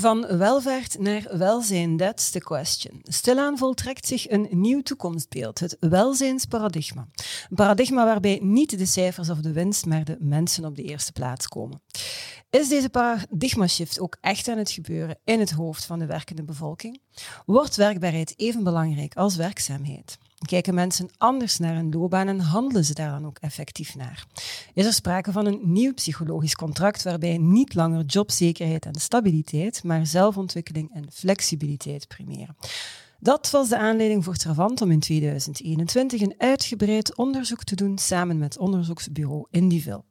Van 0.00 0.26
welvaart 0.38 0.98
naar 0.98 1.26
welzijn, 1.30 1.96
that's 1.96 2.30
the 2.30 2.40
question. 2.40 3.00
Stilaan 3.02 3.58
voltrekt 3.58 4.06
zich 4.06 4.30
een 4.30 4.48
nieuw 4.50 4.82
toekomstbeeld, 4.82 5.58
het 5.58 5.76
welzijnsparadigma. 5.80 7.08
Een 7.50 7.56
paradigma 7.56 8.04
waarbij 8.04 8.38
niet 8.42 8.78
de 8.78 8.86
cijfers 8.86 9.30
of 9.30 9.38
de 9.38 9.52
winst, 9.52 9.86
maar 9.86 10.04
de 10.04 10.16
mensen 10.20 10.64
op 10.64 10.76
de 10.76 10.82
eerste 10.82 11.12
plaats 11.12 11.48
komen. 11.48 11.82
Is 12.50 12.68
deze 12.68 12.90
paradigma-shift 12.90 14.00
ook 14.00 14.16
echt 14.20 14.48
aan 14.48 14.58
het 14.58 14.70
gebeuren 14.70 15.18
in 15.24 15.40
het 15.40 15.50
hoofd 15.50 15.84
van 15.84 15.98
de 15.98 16.06
werkende 16.06 16.44
bevolking? 16.44 17.00
Wordt 17.46 17.76
werkbaarheid 17.76 18.34
even 18.36 18.64
belangrijk 18.64 19.14
als 19.14 19.36
werkzaamheid? 19.36 20.18
Kijken 20.46 20.74
mensen 20.74 21.08
anders 21.18 21.58
naar 21.58 21.76
een 21.76 21.90
loopbaan 21.90 22.28
en 22.28 22.40
handelen 22.40 22.84
ze 22.84 22.94
daar 22.94 23.10
dan 23.10 23.26
ook 23.26 23.38
effectief 23.38 23.94
naar? 23.94 24.24
Is 24.74 24.86
er 24.86 24.92
sprake 24.92 25.32
van 25.32 25.46
een 25.46 25.60
nieuw 25.62 25.94
psychologisch 25.94 26.54
contract 26.54 27.02
waarbij 27.02 27.38
niet 27.38 27.74
langer 27.74 28.04
jobzekerheid 28.04 28.86
en 28.86 28.94
stabiliteit, 28.94 29.84
maar 29.84 30.06
zelfontwikkeling 30.06 30.94
en 30.94 31.12
flexibiliteit 31.12 32.08
primeren? 32.08 32.56
Dat 33.22 33.50
was 33.50 33.68
de 33.68 33.78
aanleiding 33.78 34.24
voor 34.24 34.36
Travant 34.36 34.80
om 34.80 34.90
in 34.90 35.00
2021 35.00 36.20
een 36.20 36.34
uitgebreid 36.38 37.16
onderzoek 37.16 37.64
te 37.64 37.74
doen 37.74 37.98
samen 37.98 38.38
met 38.38 38.58
onderzoeksbureau 38.58 39.46
Indivil. 39.50 40.04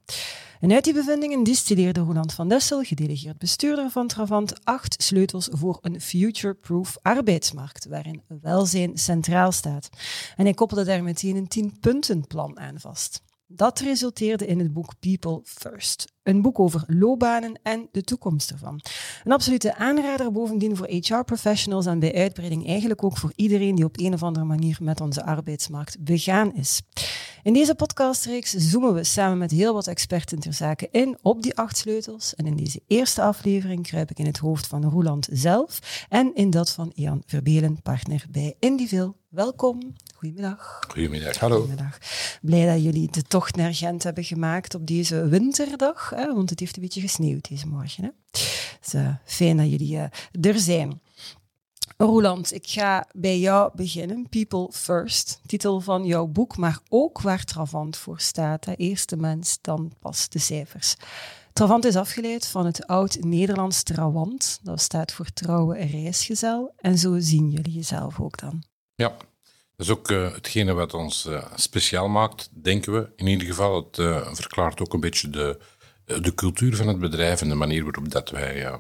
En 0.60 0.72
uit 0.72 0.84
die 0.84 0.94
bevindingen 0.94 1.44
distilleerde 1.44 2.00
Roland 2.00 2.34
van 2.34 2.50
Dessel, 2.50 2.84
gedelegeerd 2.84 3.38
bestuurder 3.38 3.90
van 3.90 4.08
Travant, 4.08 4.66
acht 4.66 5.04
sleutels 5.04 5.48
voor 5.52 5.78
een 5.82 6.02
future-proof 6.02 6.98
arbeidsmarkt, 7.02 7.86
waarin 7.86 8.22
welzijn 8.42 8.98
centraal 8.98 9.52
staat. 9.52 9.90
En 10.36 10.44
hij 10.44 10.54
koppelde 10.54 10.84
daar 10.84 11.04
meteen 11.04 11.36
een 11.36 11.48
tien-puntenplan 11.48 12.60
aan 12.60 12.80
vast. 12.80 13.22
Dat 13.52 13.80
resulteerde 13.80 14.46
in 14.46 14.60
het 14.60 14.74
boek 14.74 14.94
People 15.00 15.42
First. 15.44 16.06
Een 16.24 16.42
boek 16.42 16.60
over 16.60 16.84
loopbanen 16.88 17.60
en 17.64 17.88
de 17.92 18.02
toekomst 18.02 18.52
ervan. 18.52 18.82
Een 19.24 19.32
absolute 19.32 19.76
aanrader 19.76 20.32
bovendien 20.32 20.76
voor 20.76 20.88
HR-professionals 20.88 21.86
en 21.86 22.00
bij 22.00 22.16
uitbreiding 22.16 22.68
eigenlijk 22.68 23.04
ook 23.04 23.18
voor 23.18 23.34
iedereen 23.36 23.76
die 23.76 23.86
op 23.86 24.00
een 24.00 24.14
of 24.14 24.24
andere 24.24 24.46
manier 24.46 24.78
met 24.82 25.02
onze 25.02 25.24
arbeidsmarkt 25.24 26.04
begaan 26.04 26.54
is. 26.54 26.82
In 27.44 27.54
deze 27.54 27.76
podcastreeks 27.76 28.52
zoomen 28.52 28.94
we 28.94 29.04
samen 29.04 29.38
met 29.38 29.52
heel 29.52 29.74
wat 29.74 29.88
experten 29.88 30.40
ter 30.40 30.54
zake 30.54 30.88
in 30.92 31.18
op 31.22 31.42
die 31.42 31.56
acht 31.56 31.78
sleutels. 31.78 32.36
En 32.36 32.46
in 32.46 32.56
deze 32.56 32.82
eerste 32.88 33.22
aflevering 33.22 33.84
kruip 33.84 34.10
ik 34.10 34.20
in 34.20 34.26
het 34.26 34.38
hoofd 34.38 34.68
van 34.68 34.90
Roland 34.90 35.28
zelf 35.32 36.06
en 36.10 36.36
in 36.36 36.50
dat 36.50 36.72
van 36.72 36.92
Ian 36.96 37.24
Verbelen, 37.26 37.82
partner 37.82 38.26
bij 38.32 38.56
Indivil. 38.60 39.16
Welkom. 39.30 39.96
Goedemiddag. 40.20 40.80
Goedemiddag, 40.88 41.38
hallo. 41.38 41.60
Goedemiddag. 41.60 41.98
Blij 42.42 42.74
dat 42.74 42.84
jullie 42.84 43.12
de 43.12 43.22
tocht 43.22 43.56
naar 43.56 43.74
Gent 43.74 44.04
hebben 44.04 44.24
gemaakt 44.24 44.76
op 44.76 44.88
deze 44.88 45.28
winterdag, 45.28 46.10
hè, 46.10 46.34
want 46.34 46.50
het 46.50 46.60
heeft 46.60 46.76
een 46.76 46.82
beetje 46.82 47.02
gesneeuwd 47.02 47.50
deze 47.50 47.68
morgen. 47.68 48.04
Hè. 48.04 48.10
Dus, 48.82 48.94
uh, 48.94 49.16
fijn 49.26 49.58
dat 49.58 49.70
jullie 49.70 49.96
uh, 49.96 50.04
er 50.42 50.60
zijn. 50.60 51.02
Roland, 51.98 52.54
ik 52.54 52.68
ga 52.68 53.08
bij 53.14 53.40
jou 53.40 53.72
beginnen. 53.76 54.30
People 54.30 54.68
First, 54.72 55.40
titel 55.46 55.80
van 55.80 56.06
jouw 56.06 56.26
boek, 56.28 56.58
maar 56.58 56.80
ook 56.90 57.22
waar 57.22 57.44
Travant 57.44 57.98
voor 57.98 58.20
staat. 58.20 58.66
Hè. 58.66 58.74
Eerst 58.74 59.10
de 59.10 59.18
mens, 59.18 59.58
dan 59.62 59.92
pas 60.00 60.30
de 60.30 60.40
cijfers. 60.40 60.96
Travant 61.54 61.86
is 61.86 61.96
afgeleid 61.96 62.48
van 62.48 62.66
het 62.66 62.88
oud-Nederlands 62.88 63.84
Trawant. 63.84 64.60
Dat 64.64 64.82
staat 64.82 65.12
voor 65.12 65.34
trouwe 65.34 65.78
reisgezel. 65.78 66.74
En 66.78 66.98
zo 66.98 67.20
zien 67.20 67.50
jullie 67.50 67.74
jezelf 67.74 68.20
ook 68.20 68.38
dan. 68.38 68.64
Ja, 68.96 69.16
dat 69.80 69.88
is 69.88 69.94
ook 69.94 70.10
uh, 70.10 70.34
hetgene 70.34 70.74
wat 70.74 70.94
ons 70.94 71.26
uh, 71.26 71.46
speciaal 71.56 72.08
maakt, 72.08 72.50
denken 72.52 72.94
we. 72.94 73.10
In 73.16 73.28
ieder 73.28 73.48
geval, 73.48 73.76
het 73.76 73.98
uh, 73.98 74.34
verklaart 74.34 74.82
ook 74.82 74.94
een 74.94 75.00
beetje 75.00 75.30
de, 75.30 75.60
de 76.06 76.34
cultuur 76.36 76.76
van 76.76 76.88
het 76.88 77.00
bedrijf 77.00 77.42
en 77.42 77.50
de 77.50 77.56
manier 77.56 77.84
waarop 77.84 78.12
dat 78.12 78.30
wij 78.30 78.80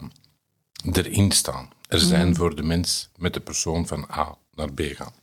erin 0.91 1.31
staan. 1.31 1.69
Er 1.87 1.99
zijn 1.99 2.27
mm. 2.27 2.35
voor 2.35 2.55
de 2.55 2.63
mens 2.63 3.09
met 3.15 3.33
de 3.33 3.39
persoon 3.39 3.87
van 3.87 4.07
A 4.11 4.37
naar 4.53 4.73
B 4.73 4.81
gaan. 4.81 5.13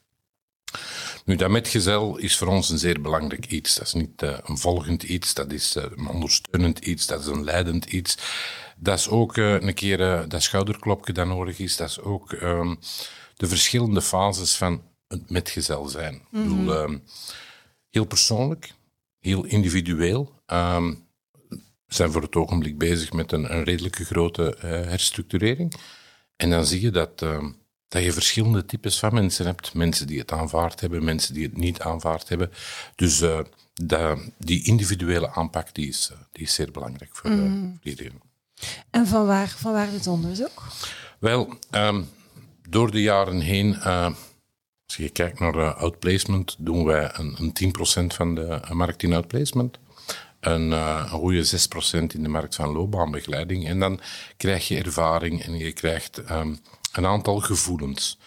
Nu, 1.25 1.37
dat 1.37 1.51
metgezel 1.51 2.17
is 2.17 2.37
voor 2.37 2.49
ons 2.49 2.71
een 2.71 2.79
zeer 2.79 3.01
belangrijk 3.01 3.47
iets. 3.47 3.75
Dat 3.75 3.87
is 3.87 3.93
niet 3.93 4.23
een 4.23 4.59
volgend 4.59 5.03
iets, 5.03 5.35
dat 5.35 5.53
is 5.53 5.75
een 5.75 6.09
ondersteunend 6.09 6.79
iets, 6.79 7.07
dat 7.07 7.21
is 7.21 7.27
een 7.27 7.45
leidend 7.45 7.85
iets. 7.85 8.19
Dat 8.77 8.99
is 8.99 9.09
ook 9.09 9.37
een 9.37 9.75
keer 9.75 10.29
dat 10.29 10.43
schouderklopje 10.43 11.13
dat 11.13 11.27
nodig 11.27 11.59
is. 11.59 11.77
Dat 11.77 11.89
is 11.89 12.01
ook 12.01 12.33
ehm, 12.33 12.75
de 13.37 13.47
verschillende 13.47 14.03
fases 14.03 14.57
van 14.57 14.83
het 15.09 15.31
metgezel 15.31 15.89
zijn. 15.89 16.15
Ik 16.15 16.23
bedoel, 16.31 16.57
mhm. 16.57 16.71
ehm, 16.71 16.99
heel 17.91 18.05
persoonlijk, 18.05 18.73
heel 19.19 19.45
individueel. 19.45 20.33
Um, 20.47 21.05
we 21.87 21.95
zijn 21.95 22.13
voor 22.13 22.23
het 22.23 22.37
ogenblik 22.37 22.79
bezig 22.79 23.13
met 23.13 23.33
een, 23.33 23.53
een 23.55 23.65
redelijke 23.65 24.05
grote 24.05 24.57
uh, 24.57 24.63
herstructurering. 24.63 25.75
En 26.37 26.51
dan 26.51 26.67
zie 26.67 26.81
je 26.81 26.91
dat, 26.91 27.23
uh, 27.23 27.45
dat 27.89 28.03
je 28.03 28.13
verschillende 28.13 28.65
types 28.65 28.99
van 28.99 29.15
mensen 29.15 29.47
hebt. 29.47 29.75
Mensen 29.75 30.07
die 30.07 30.19
het 30.19 30.33
aanvaard 30.33 30.81
hebben, 30.81 31.05
mensen 31.05 31.35
die 31.35 31.43
het 31.43 31.57
niet 31.57 31.81
aanvaard 31.81 32.29
hebben. 32.29 32.51
Dus 32.95 33.23
uh, 33.23 33.41
die 34.39 34.65
individuele 34.65 35.31
aanpak 35.31 35.75
die 35.75 35.89
is, 35.89 36.11
die 36.33 36.43
is 36.43 36.55
zeer 36.55 36.71
belangrijk 36.71 37.17
voor, 37.17 37.31
mm. 37.31 37.79
iedereen. 37.83 38.21
En 38.91 39.07
van 39.07 39.27
waar, 39.27 39.49
van 39.49 39.73
waar 39.73 39.91
het 39.91 40.07
onderzoek? 40.07 40.63
Wel, 41.19 41.59
um, 41.71 42.09
door 42.69 42.91
de 42.91 43.03
jaren 43.03 43.41
heen 43.41 43.77
als 44.87 44.97
je 44.97 45.11
kijkt 45.11 45.41
naar 45.41 45.55
uh, 45.55 45.77
outplacement, 45.77 46.57
doen 46.59 46.85
wij 46.85 47.11
een, 47.13 47.37
een 47.39 47.75
10% 48.13 48.15
van 48.15 48.35
de 48.35 48.47
eh, 48.47 48.71
markt 48.71 49.03
in 49.03 49.13
outplacement. 49.13 49.79
Een, 50.41 50.71
uh, 50.71 51.01
een 51.03 51.09
goede 51.09 51.47
6% 51.47 52.15
in 52.15 52.23
de 52.23 52.29
markt 52.29 52.55
van 52.55 52.73
loopbaanbegeleiding. 52.73 53.67
En 53.67 53.79
dan 53.79 54.01
krijg 54.37 54.69
je 54.69 54.83
ervaring 54.83 55.43
en 55.43 55.59
je 55.59 55.73
krijgt 55.73 56.31
um, 56.31 56.59
een 56.93 57.07
aantal 57.07 57.41
gevoelens. 57.41 58.19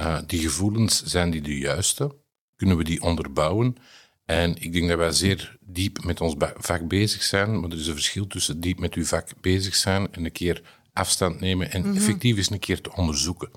Uh, 0.00 0.18
die 0.26 0.40
gevoelens, 0.40 1.02
zijn 1.02 1.30
die 1.30 1.40
de 1.40 1.58
juiste? 1.58 2.16
Kunnen 2.56 2.76
we 2.76 2.84
die 2.84 3.02
onderbouwen? 3.02 3.76
En 4.24 4.56
ik 4.62 4.72
denk 4.72 4.88
dat 4.88 4.98
wij 4.98 5.12
zeer 5.12 5.56
diep 5.60 6.04
met 6.04 6.20
ons 6.20 6.34
vak 6.56 6.88
bezig 6.88 7.22
zijn, 7.22 7.60
maar 7.60 7.70
er 7.70 7.78
is 7.78 7.86
een 7.86 7.94
verschil 7.94 8.26
tussen 8.26 8.60
diep 8.60 8.78
met 8.78 8.94
uw 8.94 9.04
vak 9.04 9.28
bezig 9.40 9.74
zijn 9.74 10.12
en 10.12 10.24
een 10.24 10.32
keer 10.32 10.62
afstand 10.92 11.40
nemen 11.40 11.72
en 11.72 11.86
mm 11.86 11.96
effectief 11.96 12.36
eens 12.36 12.50
een 12.50 12.58
keer 12.58 12.80
te 12.80 12.94
onderzoeken. 12.96 13.50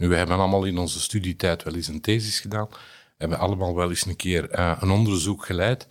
Nu, 0.00 0.08
we 0.08 0.16
hebben 0.16 0.36
allemaal 0.36 0.64
in 0.64 0.78
onze 0.78 1.00
studietijd 1.00 1.62
wel 1.62 1.74
eens 1.74 1.88
een 1.88 2.00
thesis 2.00 2.40
gedaan. 2.40 2.66
We 2.68 2.76
hebben 3.16 3.38
allemaal 3.38 3.74
wel 3.74 3.88
eens 3.88 4.06
een 4.06 4.16
keer 4.16 4.58
uh, 4.58 4.76
een 4.80 4.90
onderzoek 4.90 5.44
geleid. 5.44 5.86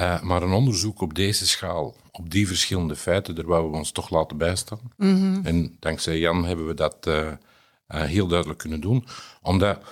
Uh, 0.00 0.22
maar 0.22 0.42
een 0.42 0.52
onderzoek 0.52 1.00
op 1.00 1.14
deze 1.14 1.46
schaal, 1.46 1.96
op 2.10 2.30
die 2.30 2.46
verschillende 2.46 2.96
feiten, 2.96 3.34
daar 3.34 3.46
wouden 3.46 3.70
we 3.70 3.76
ons 3.76 3.90
toch 3.90 4.10
laten 4.10 4.36
bijstaan. 4.36 4.80
Mm 4.96 5.16
-hmm. 5.16 5.44
En 5.44 5.76
dankzij 5.80 6.18
Jan 6.18 6.44
hebben 6.44 6.66
we 6.66 6.74
dat 6.74 7.06
uh, 7.06 7.32
heel 7.86 8.26
duidelijk 8.26 8.58
kunnen 8.58 8.80
doen. 8.80 9.06
Omdat 9.42 9.84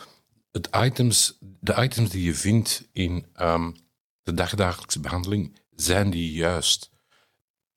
het 0.51 0.69
items, 0.77 1.39
de 1.41 1.83
items 1.83 2.11
die 2.11 2.23
je 2.23 2.35
vindt 2.35 2.89
in 2.93 3.27
um, 3.41 3.77
de 4.23 4.35
dagdagelijkse 4.35 5.01
behandeling, 5.01 5.59
zijn 5.71 6.11
die 6.11 6.33
juist? 6.33 6.91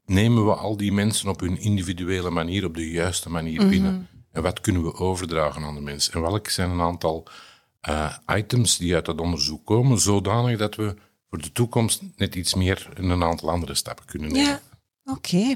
Nemen 0.06 0.46
we 0.46 0.56
al 0.56 0.78
die 0.78 0.92
mensen 0.92 1.30
op 1.30 1.40
hun 1.40 1.60
individuele 1.60 2.30
manier, 2.30 2.66
op 2.66 2.76
de 2.76 2.92
juiste 2.92 3.30
manier 3.30 3.60
mhm. 3.62 3.70
binnen? 3.70 4.08
En 4.31 4.41
wat 4.41 4.62
kunnen 4.62 4.84
we 4.84 4.94
overdragen 4.94 5.64
aan 5.64 5.76
de 5.76 5.81
mensen? 5.81 6.14
En 6.14 6.22
welke 6.22 6.52
zijn 6.52 6.70
een 6.70 6.81
aantal 6.81 7.28
uh, 7.90 8.17
items 8.28 8.78
die 8.78 8.96
uit 8.96 9.05
dat 9.05 9.22
onderzoek 9.22 9.66
komen, 9.66 9.99
zodanig 9.99 10.58
dat 10.58 10.76
we 10.76 10.96
voor 11.29 11.41
de 11.41 11.52
toekomst 11.52 12.02
net 12.16 12.35
iets 12.35 12.53
meer 12.53 12.90
in 12.96 13.09
een 13.09 13.23
aantal 13.23 13.49
andere 13.49 13.76
stappen 13.76 14.05
kunnen 14.05 14.31
nemen? 14.31 14.49
Ja. 14.49 14.61
Oké. 15.11 15.55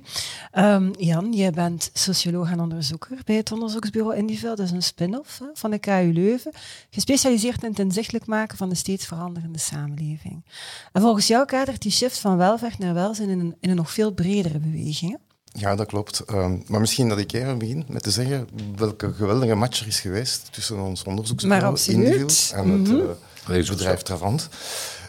Okay. 0.51 0.75
Um, 0.75 0.91
Jan, 0.97 1.33
jij 1.33 1.51
bent 1.51 1.89
socioloog 1.93 2.51
en 2.51 2.59
onderzoeker 2.59 3.17
bij 3.25 3.35
het 3.35 3.51
onderzoeksbureau 3.51 4.15
Indivil. 4.15 4.55
Dat 4.55 4.65
is 4.65 4.71
een 4.71 4.83
spin-off 4.83 5.39
hè, 5.39 5.45
van 5.53 5.71
de 5.71 5.79
KU 5.79 6.11
Leuven, 6.13 6.51
gespecialiseerd 6.89 7.63
in 7.63 7.69
het 7.69 7.79
inzichtelijk 7.79 8.25
maken 8.25 8.57
van 8.57 8.69
de 8.69 8.75
steeds 8.75 9.05
veranderende 9.05 9.59
samenleving. 9.59 10.45
En 10.91 11.01
volgens 11.01 11.27
jou 11.27 11.45
kadert 11.45 11.81
die 11.81 11.91
shift 11.91 12.19
van 12.19 12.37
welvaart 12.37 12.77
naar 12.77 12.93
welzijn 12.93 13.29
in 13.29 13.39
een, 13.39 13.55
in 13.59 13.69
een 13.69 13.75
nog 13.75 13.91
veel 13.91 14.11
bredere 14.11 14.59
beweging. 14.59 15.17
Ja, 15.53 15.75
dat 15.75 15.87
klopt. 15.87 16.19
Ehm, 16.19 16.57
maar 16.67 16.79
misschien 16.79 17.09
dat 17.09 17.17
ik 17.17 17.33
even 17.33 17.57
begin 17.57 17.85
met 17.87 18.03
te 18.03 18.11
zeggen 18.11 18.47
welke 18.75 19.13
geweldige 19.13 19.55
match 19.55 19.79
er 19.79 19.87
is 19.87 19.99
geweest 19.99 20.47
tussen 20.51 20.79
ons 20.79 21.03
onderzoeksbureau 21.03 21.79
Indivil 21.87 22.29
en 22.53 22.69
het, 22.69 22.87
mm 22.87 22.99
-hmm. 23.45 23.65
bedrijf 23.67 24.01
Travant. 24.01 24.49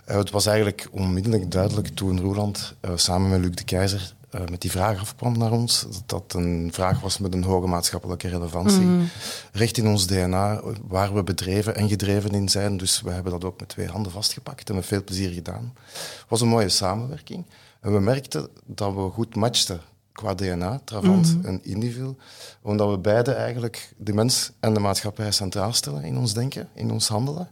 Uh, 0.08 0.16
het 0.16 0.30
was 0.30 0.46
eigenlijk 0.46 0.88
onmiddellijk 0.90 1.50
duidelijk 1.50 1.88
toen 1.88 2.20
Roland 2.20 2.74
uh, 2.80 2.90
samen 2.94 3.30
met 3.30 3.40
Luc 3.40 3.54
de 3.54 3.64
Keizer 3.64 4.14
uh, 4.34 4.40
met 4.50 4.60
die 4.60 4.70
vraag 4.70 5.00
afkwam 5.00 5.38
naar 5.38 5.52
ons, 5.52 5.80
dat 5.80 6.02
dat 6.06 6.34
een 6.34 6.70
vraag 6.72 7.00
was 7.00 7.18
met 7.18 7.34
een 7.34 7.44
hoge 7.44 7.66
maatschappelijke 7.66 8.28
relevantie. 8.28 8.80
Mm. 8.80 9.08
Recht 9.52 9.78
in 9.78 9.86
ons 9.86 10.06
DNA, 10.06 10.62
waar 10.88 11.14
we 11.14 11.22
bedreven 11.22 11.76
en 11.76 11.88
gedreven 11.88 12.30
in 12.30 12.48
zijn. 12.48 12.76
Dus 12.76 13.00
we 13.00 13.10
hebben 13.10 13.32
dat 13.32 13.44
ook 13.44 13.60
met 13.60 13.68
twee 13.68 13.88
handen 13.88 14.12
vastgepakt 14.12 14.68
en 14.68 14.74
met 14.74 14.86
veel 14.86 15.04
plezier 15.04 15.30
gedaan. 15.30 15.72
Het 15.92 16.24
was 16.28 16.40
een 16.40 16.48
mooie 16.48 16.68
samenwerking. 16.68 17.44
En 17.80 17.92
we 17.92 18.00
merkten 18.00 18.48
dat 18.64 18.94
we 18.94 19.10
goed 19.12 19.36
matchten 19.36 19.80
qua 20.14 20.34
DNA, 20.34 20.80
Travant 20.84 21.36
mm. 21.36 21.44
en 21.44 21.64
Indivil, 21.64 22.16
omdat 22.62 22.90
we 22.90 22.98
beide 22.98 23.32
eigenlijk 23.32 23.92
de 23.96 24.12
mens 24.12 24.50
en 24.60 24.74
de 24.74 24.80
maatschappij 24.80 25.30
centraal 25.30 25.72
stellen 25.72 26.02
in 26.02 26.16
ons 26.16 26.34
denken, 26.34 26.68
in 26.74 26.90
ons 26.90 27.08
handelen. 27.08 27.48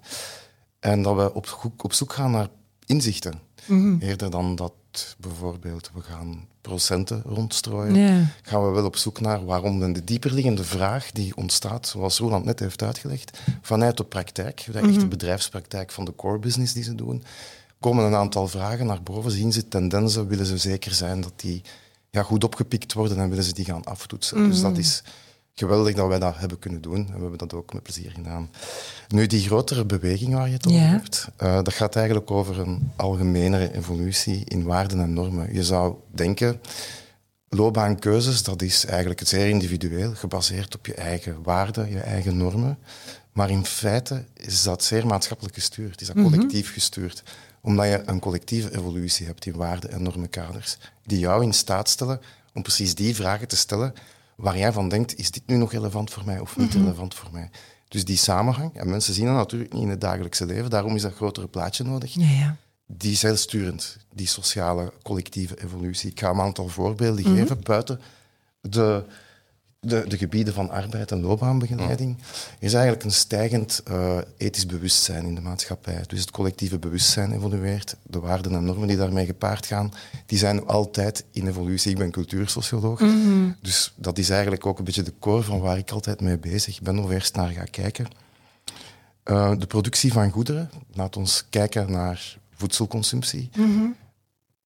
En 0.80 1.02
dat 1.02 1.16
we 1.16 1.34
op, 1.34 1.74
op 1.76 1.92
zoek 1.92 2.12
gaan 2.12 2.30
naar 2.30 2.48
inzichten. 2.86 3.40
Mm 3.66 4.00
Eerder 4.00 4.30
dan 4.30 4.56
dat 4.56 4.72
bijvoorbeeld 5.18 5.90
we 5.94 6.00
gaan 6.00 6.46
procenten 6.60 7.22
rondstrooien, 7.26 8.28
gaan 8.42 8.66
we 8.66 8.70
wel 8.70 8.84
op 8.84 8.96
zoek 8.96 9.20
naar 9.20 9.44
waarom 9.44 9.80
dan 9.80 9.92
de 9.92 10.04
dieperliggende 10.04 10.64
vraag 10.64 11.10
die 11.10 11.36
ontstaat, 11.36 11.86
zoals 11.88 12.18
Roland 12.18 12.44
net 12.44 12.58
heeft 12.58 12.82
uitgelegd, 12.82 13.38
vanuit 13.60 13.96
de 13.96 14.04
praktijk, 14.04 14.64
de 14.72 14.78
echte 14.78 14.98
mhm. 14.98 15.08
bedrijfspraktijk 15.08 15.90
van 15.90 16.04
de 16.04 16.14
core 16.14 16.38
business 16.38 16.72
die 16.72 16.82
ze 16.82 16.94
doen, 16.94 17.22
komen 17.80 18.04
een 18.04 18.14
aantal 18.14 18.48
vragen 18.48 18.86
naar 18.86 19.02
boven, 19.02 19.30
zien 19.30 19.52
ze 19.52 19.68
tendensen, 19.68 20.28
willen 20.28 20.46
ze 20.46 20.56
zeker 20.56 20.92
zijn 20.92 21.20
dat 21.20 21.32
die 21.36 21.62
ja, 22.12 22.22
goed 22.22 22.44
opgepikt 22.44 22.92
worden 22.92 23.18
en 23.18 23.28
willen 23.28 23.44
ze 23.44 23.52
die 23.52 23.64
gaan 23.64 23.84
aftoetsen. 23.84 24.48
Dus 24.48 24.60
dat 24.60 24.70
mhm. 24.70 24.80
is 24.80 25.02
geweldig 25.54 25.94
dat 25.94 26.08
wij 26.08 26.18
dat 26.18 26.36
hebben 26.36 26.58
kunnen 26.58 26.80
doen. 26.80 27.06
En 27.06 27.14
we 27.14 27.20
hebben 27.20 27.38
dat 27.38 27.54
ook 27.54 27.72
met 27.72 27.82
plezier 27.82 28.10
gedaan. 28.10 28.50
Nu, 29.08 29.26
die 29.26 29.40
grotere 29.40 29.84
beweging 29.84 30.34
waar 30.34 30.46
je 30.46 30.52
het 30.52 30.66
over 30.66 30.80
hebt, 30.80 31.28
uh, 31.42 31.54
dat 31.54 31.72
gaat 31.72 31.96
eigenlijk 31.96 32.30
over 32.30 32.58
een 32.58 32.92
algemenere 32.96 33.74
evolutie 33.74 34.44
in 34.44 34.64
waarden 34.64 35.00
en 35.00 35.12
normen. 35.12 35.54
Je 35.54 35.64
zou 35.64 35.94
denken, 36.10 36.60
loopbaankeuzes, 37.48 38.42
dat 38.42 38.62
is 38.62 38.84
eigenlijk 38.84 39.20
zeer 39.24 39.48
individueel, 39.48 40.14
gebaseerd 40.14 40.74
op 40.74 40.86
je 40.86 40.94
eigen 40.94 41.42
waarden, 41.42 41.90
je 41.90 42.00
eigen 42.00 42.36
normen. 42.36 42.78
Maar 43.32 43.50
in 43.50 43.64
feite 43.64 44.24
is 44.34 44.62
dat 44.62 44.84
zeer 44.84 45.06
maatschappelijk 45.06 45.54
gestuurd, 45.54 46.00
is 46.00 46.06
dat 46.06 46.16
mhm. 46.16 46.24
collectief 46.24 46.72
gestuurd. 46.72 47.22
Omdat 47.62 47.86
je 47.86 48.02
een 48.06 48.20
collectieve 48.20 48.76
evolutie 48.76 49.26
hebt 49.26 49.46
in 49.46 49.56
waarden 49.56 49.90
en 49.90 50.02
normenkaders, 50.02 50.78
die 51.04 51.18
jou 51.18 51.42
in 51.42 51.52
staat 51.52 51.88
stellen 51.88 52.20
om 52.54 52.62
precies 52.62 52.94
die 52.94 53.14
vragen 53.14 53.48
te 53.48 53.56
stellen 53.56 53.94
waar 54.36 54.58
jij 54.58 54.72
van 54.72 54.88
denkt, 54.88 55.18
is 55.18 55.30
dit 55.30 55.42
nu 55.46 55.56
nog 55.56 55.72
relevant 55.72 56.10
voor 56.10 56.24
mij 56.24 56.38
of 56.38 56.56
niet 56.56 56.74
mhm. 56.74 56.82
relevant 56.82 57.14
voor 57.14 57.28
mij? 57.32 57.50
Dus 57.88 58.04
die 58.04 58.16
samenhang, 58.16 58.74
en 58.74 58.90
mensen 58.90 59.14
zien 59.14 59.26
dat 59.26 59.34
natuurlijk 59.34 59.72
niet 59.72 59.82
in 59.82 59.88
het 59.88 60.00
dagelijkse 60.00 60.46
leven, 60.46 60.70
daarom 60.70 60.94
is 60.94 61.02
dat 61.02 61.14
grotere 61.14 61.48
plaatje 61.48 61.84
nodig. 61.84 62.14
Ja, 62.14 62.28
ja. 62.28 62.56
Die 62.86 63.12
is 63.12 63.22
heel 63.22 63.36
sturend, 63.36 63.96
die 64.14 64.26
sociale 64.26 64.92
collectieve 65.02 65.62
evolutie. 65.62 66.10
Ik 66.10 66.20
ga 66.20 66.30
een 66.30 66.40
aantal 66.40 66.68
voorbeelden 66.68 67.24
mhm. 67.24 67.34
geven 67.36 67.62
buiten 67.62 68.00
de 68.60 69.04
de, 69.86 70.04
de, 70.08 70.18
gebieden 70.18 70.54
van 70.54 70.70
arbeid 70.70 71.10
en 71.10 71.20
loopbaanbegeleiding, 71.20 72.16
is 72.58 72.72
eigenlijk 72.72 73.04
een 73.04 73.12
stijgend 73.12 73.82
uh, 73.90 74.18
ethisch 74.36 74.66
bewustzijn 74.66 75.24
in 75.24 75.34
de 75.34 75.40
maatschappij. 75.40 76.04
Dus 76.06 76.20
het 76.20 76.30
collectieve 76.30 76.78
bewustzijn 76.78 77.32
evolueert, 77.32 77.96
de 78.02 78.20
waarden 78.20 78.54
en 78.54 78.64
normen 78.64 78.88
die 78.88 78.96
daarmee 78.96 79.26
gepaard 79.26 79.66
gaan, 79.66 79.92
die 80.26 80.38
zijn 80.38 80.66
altijd 80.66 81.24
in 81.32 81.46
evolutie. 81.46 81.90
Ik 81.90 81.98
ben 81.98 82.10
cultuursocioloog, 82.10 83.00
mhm. 83.00 83.50
dus 83.60 83.92
dat 83.96 84.18
is 84.18 84.30
eigenlijk 84.30 84.66
ook 84.66 84.78
een 84.78 84.84
beetje 84.84 85.02
de 85.02 85.14
core 85.18 85.42
van 85.42 85.60
waar 85.60 85.78
ik 85.78 85.90
altijd 85.90 86.20
mee 86.20 86.38
bezig 86.38 86.82
ben, 86.82 86.98
of 86.98 87.10
eerst 87.10 87.36
naar 87.36 87.50
ga 87.50 87.64
kijken. 87.64 88.06
Uh, 89.24 89.52
de 89.58 89.66
productie 89.66 90.12
van 90.12 90.30
goederen, 90.30 90.70
laat 90.92 91.16
ons 91.16 91.46
kijken 91.50 91.90
naar 91.90 92.38
voedselconsumptie. 92.54 93.50
Mhm 93.56 93.86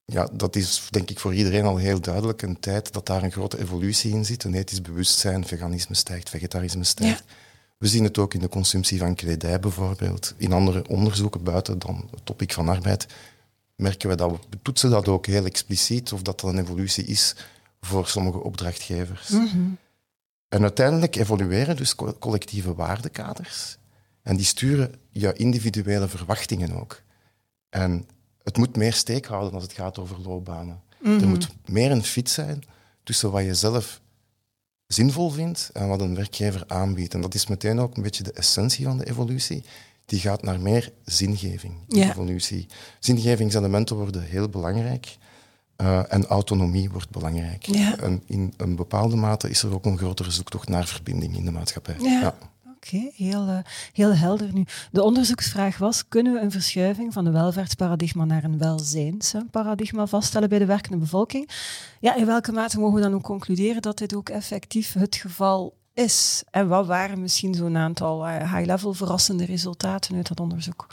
ja, 0.06 0.29
dat 0.32 0.56
is 0.56 0.87
denk 0.91 1.11
ik 1.11 1.19
voor 1.19 1.35
iedereen 1.35 1.64
al 1.64 1.76
heel 1.76 2.00
duidelijk 2.00 2.43
een 2.43 2.61
tijd 2.61 2.93
dat 2.93 3.06
daar 3.06 3.23
een 3.23 3.32
grote 3.32 3.58
evolutie 3.58 4.12
in 4.12 4.25
zit. 4.25 4.44
Een 4.44 4.55
ethisch 4.55 4.82
bewustzijn, 4.82 5.47
veganisme 5.47 5.94
stijgt, 5.94 6.31
vegetarisme 6.31 6.85
stijgt. 6.85 7.25
We 7.79 7.87
zien 7.87 8.05
het 8.05 8.19
ook 8.19 8.35
in 8.35 8.41
de 8.41 8.49
consumptie 8.49 8.99
van 8.99 9.14
kledij 9.14 9.61
bijvoorbeeld. 9.61 10.35
In 10.37 10.53
andere 10.53 10.88
onderzoeken 10.88 11.43
buiten 11.43 11.79
dan 11.79 12.08
het 12.11 12.26
topic 12.26 12.53
van 12.53 12.69
arbeid 12.69 13.06
merken 13.76 14.08
we 14.08 14.14
dat 14.14 14.31
we 14.31 14.58
toetsen 14.62 14.91
dat 14.91 15.08
ook 15.08 15.26
heel 15.26 15.44
expliciet 15.44 16.12
of 16.12 16.23
dat 16.23 16.41
dat 16.41 16.52
een 16.52 16.59
evolutie 16.59 17.05
is 17.05 17.35
voor 17.81 18.06
sommige 18.06 18.38
opdrachtgevers. 18.38 19.29
Mhm. 19.29 19.69
En 20.49 20.62
uiteindelijk 20.62 21.17
evolueren 21.17 21.76
dus 21.76 21.94
collectieve 22.19 22.75
waardekaders 22.75 23.76
en 24.23 24.37
die 24.37 24.47
sturen 24.47 24.94
je 25.11 25.32
individuele 25.32 26.09
verwachtingen 26.09 26.81
ook. 26.81 27.02
En 27.69 28.09
het 28.46 28.56
moet 28.56 28.76
meer 28.76 28.93
steek 28.93 29.26
houden 29.26 29.52
als 29.52 29.62
het 29.62 29.72
gaat 29.72 29.98
over 29.98 30.20
loopbanen. 30.20 30.81
Er 31.02 31.10
mhm. 31.10 31.28
moet 31.28 31.48
meer 31.64 31.90
een 31.90 32.04
fit 32.04 32.31
zijn 32.31 32.62
tussen 33.02 33.31
wat 33.31 33.44
je 33.44 33.54
zelf 33.54 34.00
zinvol 34.87 35.31
vindt 35.31 35.70
en 35.72 35.88
wat 35.88 36.00
een 36.00 36.14
werkgever 36.14 36.64
aanbiedt. 36.66 37.14
En 37.14 37.20
dat 37.20 37.34
is 37.34 37.46
meteen 37.46 37.78
ook 37.78 37.96
een 37.96 38.02
beetje 38.02 38.22
de 38.22 38.32
essentie 38.32 38.84
van 38.84 38.98
de 38.98 39.06
evolutie. 39.06 39.64
Die 40.04 40.20
gaat 40.20 40.43
naar 40.43 40.60
meer 40.60 40.93
zingeving, 41.04 41.75
ja. 41.88 42.10
evolutie. 42.10 42.66
Zingevingselementen 43.00 43.96
worden 43.96 44.22
heel 44.22 44.49
belangrijk. 44.49 45.16
Uh, 45.76 46.12
en 46.12 46.26
autonomie 46.26 46.90
wordt 46.90 47.10
belangrijk. 47.10 47.66
Ja. 47.66 47.99
En 47.99 48.22
in 48.26 48.54
een 48.56 48.76
bepaalde 48.76 49.16
mate 49.16 49.50
is 49.50 49.62
er 49.62 49.75
ook 49.75 49.84
een 49.84 49.99
grotere 49.99 50.31
zoektocht 50.31 50.69
naar 50.69 50.87
verbinding 50.87 51.37
in 51.37 51.44
de 51.44 51.50
maatschappij. 51.50 51.96
Ja. 51.99 52.37
Oké, 52.87 53.11
heel, 53.15 53.49
uh, 53.49 53.59
heel 53.93 54.15
helder 54.15 54.53
nu. 54.53 54.65
De 54.91 55.03
onderzoeksvraag 55.03 55.79
was, 55.79 56.09
kunnen 56.09 56.33
we 56.33 56.41
een 56.41 56.50
verschuiving 56.50 57.12
van 57.12 57.25
de 57.25 57.31
welvaartsparadigma 57.31 58.25
naar 58.25 58.44
een 58.44 58.59
welzijnsparadigma 58.59 60.06
vaststellen 60.06 60.49
bij 60.49 60.59
de 60.59 60.67
werkende 60.67 60.99
bevolking? 60.99 61.50
Ja, 62.00 62.17
in 62.17 62.27
welke 62.27 62.53
mate 62.53 62.79
mogen 62.79 62.94
we 62.94 63.00
dan 63.00 63.15
ook 63.15 63.23
concluderen 63.23 63.83
dat 63.83 63.99
dit 63.99 64.15
ook 64.15 64.29
effectief 64.29 64.93
het 64.93 65.17
geval 65.17 65.75
is? 65.94 66.43
En 66.50 66.69
wat 66.69 66.87
waren 66.87 67.21
misschien 67.21 67.55
zo'n 67.55 67.77
aantal 67.77 68.29
uh, 68.29 68.55
high-level 68.55 68.93
verrassende 68.94 69.44
resultaten 69.44 70.17
uit 70.17 70.29
dat 70.29 70.41
onderzoek? 70.41 70.87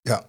Ja, 0.00 0.24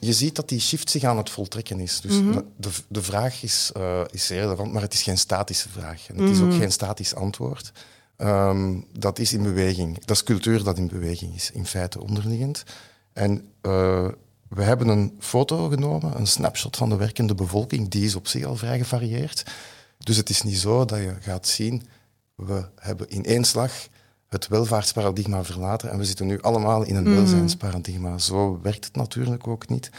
je 0.00 0.12
ziet 0.12 0.36
dat 0.36 0.48
die 0.48 0.60
shift 0.60 0.90
zich 0.90 1.04
aan 1.04 1.16
het 1.16 1.30
voltrekken 1.30 1.80
is. 1.80 2.00
Dus 2.00 2.20
mhm. 2.20 2.40
de, 2.56 2.70
de 2.88 3.02
vraag 3.02 3.42
is, 3.42 3.72
uh, 3.76 4.00
is 4.10 4.28
relevant, 4.28 4.72
maar 4.72 4.82
het 4.82 4.94
is 4.94 5.02
geen 5.02 5.18
statische 5.18 5.68
vraag. 5.68 6.08
En 6.08 6.16
het 6.16 6.30
is 6.30 6.40
ook 6.40 6.48
mhm. 6.48 6.58
geen 6.58 6.72
statisch 6.72 7.14
antwoord. 7.14 7.72
Ehm, 8.20 8.80
dat 8.98 9.18
is 9.18 9.32
in 9.32 9.42
beweging. 9.42 9.98
Dat 10.04 10.16
is 10.16 10.22
cultuur 10.22 10.62
dat 10.64 10.78
in 10.78 10.86
beweging 10.86 11.34
is, 11.34 11.50
in 11.50 11.66
feite 11.66 12.00
onderliggend. 12.00 12.64
En 13.12 13.32
uh, 13.62 14.08
we 14.48 14.62
hebben 14.62 14.88
een 14.88 15.16
foto 15.18 15.68
genomen, 15.68 16.18
een 16.18 16.26
snapshot 16.26 16.76
van 16.76 16.88
de 16.88 16.96
werkende 16.96 17.34
bevolking. 17.34 17.88
Die 17.88 18.04
is 18.04 18.14
op 18.14 18.28
zich 18.28 18.44
al 18.44 18.56
vrij 18.56 18.78
gevarieerd. 18.78 19.44
Dus 19.98 20.16
het 20.16 20.30
is 20.30 20.42
niet 20.42 20.58
zo 20.58 20.84
dat 20.84 20.98
je 20.98 21.14
gaat 21.20 21.46
zien, 21.46 21.86
we 22.34 22.64
hebben 22.76 23.08
in 23.08 23.24
één 23.24 23.44
slag 23.44 23.72
het 24.28 24.48
welvaartsparadigma 24.48 25.44
verlaten 25.44 25.90
en 25.90 25.98
we 25.98 26.04
zitten 26.04 26.26
nu 26.26 26.40
allemaal 26.40 26.82
in 26.82 26.96
een 26.96 27.08
mm. 27.08 27.14
welzijnsparadigma. 27.14 28.18
Zo 28.18 28.60
werkt 28.62 28.84
het 28.84 28.96
natuurlijk 28.96 29.46
ook 29.46 29.68
niet. 29.68 29.90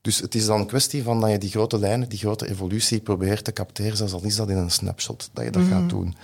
Dus 0.00 0.18
het 0.18 0.34
is 0.34 0.46
dan 0.46 0.60
een 0.60 0.66
kwestie 0.66 1.02
van 1.02 1.20
dat 1.20 1.30
je 1.30 1.38
die 1.38 1.50
grote 1.50 1.78
lijnen, 1.78 2.08
die 2.08 2.18
grote 2.18 2.48
evolutie 2.48 3.00
probeert 3.00 3.44
te 3.44 3.52
capteren, 3.52 3.96
zoals 3.96 4.12
al 4.12 4.24
is 4.24 4.36
dat 4.36 4.48
in 4.48 4.56
een 4.56 4.70
snapshot, 4.70 5.30
dat 5.32 5.44
je 5.44 5.50
dat 5.50 5.62
gaat 5.62 5.82
mm. 5.82 5.88
doen 5.88 6.16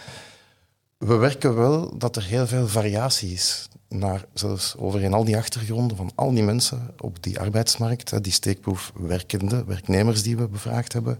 we 1.06 1.16
werken 1.16 1.54
wel 1.54 1.98
dat 1.98 2.16
er 2.16 2.24
heel 2.24 2.46
veel 2.46 2.68
variatie 2.68 3.32
is. 3.32 3.68
Naar, 3.88 4.24
zelfs 4.34 4.76
over 4.76 5.02
in 5.02 5.12
al 5.12 5.24
die 5.24 5.36
achtergronden 5.36 5.96
van 5.96 6.10
al 6.14 6.32
die 6.32 6.42
mensen 6.42 6.94
op 7.00 7.22
die 7.22 7.40
arbeidsmarkt, 7.40 8.24
die 8.24 8.32
steekproef 8.32 8.92
werkende, 8.94 9.64
werknemers 9.64 10.22
die 10.22 10.36
we 10.36 10.48
bevraagd 10.48 10.92
hebben. 10.92 11.18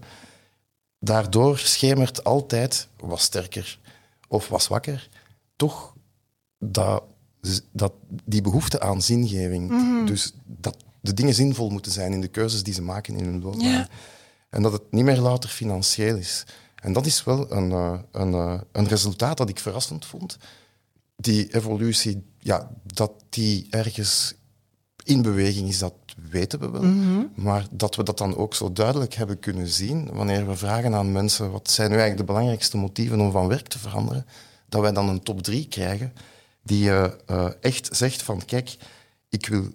Daardoor 0.99 1.57
schemert 1.57 2.23
altijd, 2.23 2.87
was 2.99 3.21
sterker 3.23 3.79
of 4.27 4.47
was 4.47 4.67
wakker, 4.67 5.09
toch 5.55 5.93
dat, 6.59 7.03
dat 7.71 7.93
die 8.25 8.41
behoefte 8.41 8.81
aan 8.81 9.01
zingeving. 9.01 9.69
Mhm. 9.69 10.05
Dus 10.05 10.33
dat 10.45 10.77
de 11.01 11.13
dingen 11.13 11.33
zinvol 11.33 11.69
moeten 11.69 11.91
zijn 11.91 12.13
in 12.13 12.21
de 12.21 12.27
keuzes 12.27 12.63
die 12.63 12.73
ze 12.73 12.81
maken 12.81 13.15
in 13.15 13.25
hun 13.25 13.41
loopbaan. 13.41 13.87
En 14.49 14.61
dat 14.61 14.71
het 14.71 14.91
niet 14.91 15.03
meer 15.03 15.19
louter 15.19 15.49
financieel 15.49 16.15
is. 16.15 16.45
En 16.83 16.93
dat 16.93 17.05
is 17.05 17.23
wel 17.23 17.51
een, 17.51 17.69
uh, 17.69 17.99
een, 18.11 18.31
uh, 18.31 18.59
een 18.71 18.87
resultaat 18.87 19.37
dat 19.37 19.49
ik 19.49 19.59
verrassend 19.59 20.05
vond. 20.05 20.37
Die 21.15 21.55
evolutie, 21.55 22.25
ja, 22.39 22.71
dat 22.83 23.11
die 23.29 23.67
ergens 23.69 24.33
in 25.03 25.21
beweging 25.21 25.67
is, 25.67 25.79
dat 25.79 25.93
weten 26.29 26.59
we 26.59 26.69
wel. 26.69 26.83
Mhm. 26.83 27.25
Maar 27.35 27.67
dat 27.71 27.95
we 27.95 28.03
dat 28.03 28.17
dan 28.17 28.35
ook 28.35 28.55
zo 28.55 28.73
duidelijk 28.73 29.13
hebben 29.13 29.39
kunnen 29.39 29.67
zien, 29.67 30.09
wanneer 30.11 30.47
we 30.47 30.55
vragen 30.55 30.93
aan 30.93 31.11
mensen 31.11 31.51
wat 31.51 31.69
zijn 31.71 31.89
nu 31.89 31.95
eigenlijk 31.95 32.27
de 32.27 32.33
belangrijkste 32.33 32.77
motieven 32.77 33.19
om 33.19 33.31
van 33.31 33.47
werk 33.47 33.67
te 33.67 33.79
veranderen, 33.79 34.25
dat 34.69 34.81
wij 34.81 34.91
dan 34.91 35.09
een 35.09 35.23
top 35.23 35.43
3 35.43 35.67
krijgen 35.67 36.13
die 36.63 36.85
uh, 36.85 37.09
echt 37.61 37.89
zegt 37.91 38.21
van 38.21 38.45
kijk, 38.45 38.77
ik 39.29 39.47
wil 39.47 39.67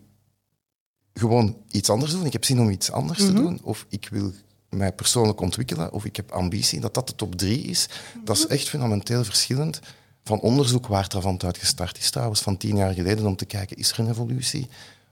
gewoon 1.12 1.56
iets 1.70 1.90
anders 1.90 2.12
doen, 2.12 2.26
ik 2.26 2.32
heb 2.32 2.44
zin 2.44 2.60
om 2.60 2.70
iets 2.70 2.90
anders 2.90 3.18
te 3.18 3.32
mhm. 3.32 3.42
doen, 3.42 3.60
of 3.62 3.86
ik 3.88 4.08
wil 4.10 4.32
mij 4.68 4.92
persoonlijk 4.92 5.40
ontwikkelen 5.40 5.92
of 5.92 6.04
ik 6.04 6.16
heb 6.16 6.30
ambitie, 6.30 6.80
dat 6.80 6.94
dat 6.94 7.06
de 7.06 7.14
top 7.14 7.34
drie 7.34 7.62
is, 7.62 7.88
dat 8.24 8.36
is 8.36 8.46
echt 8.46 8.68
fundamenteel 8.68 9.24
verschillend 9.24 9.80
van 10.24 10.40
onderzoek 10.40 10.86
waar 10.86 11.08
Travant 11.08 11.44
uit 11.44 11.58
gestart 11.58 11.98
is 11.98 12.10
trouwens, 12.10 12.40
van 12.40 12.56
tien 12.56 12.76
jaar 12.76 12.94
geleden, 12.94 13.26
om 13.26 13.36
te 13.36 13.44
kijken, 13.44 13.76
is 13.76 13.90
er 13.90 13.98
een 13.98 14.10
evolutie 14.10 14.68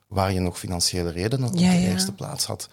waar 0.07 0.33
je 0.33 0.41
nog 0.41 0.59
financiële 0.59 1.11
redenen 1.11 1.49
op 1.49 1.57
de 1.57 1.65
eerste 1.65 2.13
plaats 2.13 2.45
had. 2.45 2.69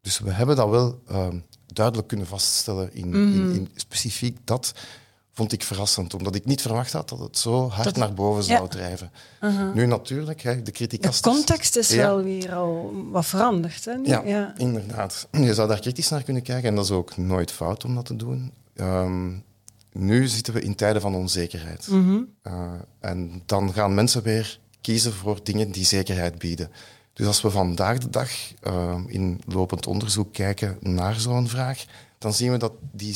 Dus 0.00 0.18
we 0.18 0.32
hebben 0.32 0.56
dat 0.56 0.68
wel 0.68 1.02
ehm, 1.06 1.38
duidelijk 1.66 2.08
kunnen 2.08 2.26
vaststellen 2.26 2.94
in, 2.94 3.14
in, 3.14 3.54
in 3.54 3.68
specifiek 3.74 4.38
dat 4.44 4.74
vond 5.38 5.52
ik 5.52 5.62
verrassend, 5.62 6.14
omdat 6.14 6.34
ik 6.34 6.44
niet 6.44 6.62
verwacht 6.62 6.92
had 6.92 7.08
dat 7.08 7.18
het 7.18 7.38
zo 7.38 7.68
hard 7.68 7.96
naar 7.96 8.14
boven 8.14 8.42
zou 8.42 8.62
ja. 8.62 8.68
drijven. 8.68 9.10
Nu 9.74 9.86
natuurlijk, 9.86 10.42
hè, 10.42 10.56
de 10.56 10.62
De 10.62 10.70
criticasters... 10.70 11.34
context 11.34 11.76
is 11.76 11.88
Ja. 11.88 11.96
wel 11.96 12.22
weer 12.22 12.54
al 12.54 12.92
wat 13.10 13.26
veranderd. 13.26 13.84
Hè, 13.84 13.94
nu? 13.94 14.08
Ja, 14.08 14.54
inderdaad. 14.56 15.28
Je 15.30 15.54
zou 15.54 15.68
daar 15.68 15.80
kritisch 15.80 16.08
naar 16.08 16.22
kunnen 16.22 16.42
kijken 16.42 16.68
en 16.68 16.74
dat 16.74 16.84
is 16.84 16.90
ook 16.90 17.16
nooit 17.16 17.52
fout 17.52 17.84
om 17.84 17.94
dat 17.94 18.04
te 18.04 18.16
doen. 18.16 18.52
Ehm, 18.76 19.30
nu 19.92 20.26
zitten 20.26 20.54
we 20.54 20.60
in 20.60 20.74
tijden 20.74 21.02
van 21.02 21.14
onzekerheid. 21.14 21.88
Mhm. 21.90 22.18
Eh, 22.42 22.72
en 23.00 23.42
dan 23.46 23.72
gaan 23.72 23.94
mensen 23.94 24.22
weer 24.22 24.58
kiezen 24.80 25.12
voor 25.12 25.40
dingen 25.42 25.70
die 25.70 25.84
zekerheid 25.84 26.38
bieden. 26.38 26.70
Dus 27.12 27.26
als 27.26 27.40
we 27.42 27.50
vandaag 27.50 27.98
de 27.98 28.10
dag 28.10 28.30
eh, 28.60 28.96
in 29.06 29.40
lopend 29.46 29.86
onderzoek 29.86 30.32
kijken 30.32 30.76
naar 30.80 31.20
zo'n 31.20 31.48
vraag, 31.48 31.84
dan 32.18 32.32
zien 32.34 32.50
we 32.50 32.56
dat 32.56 32.72
die 32.92 33.14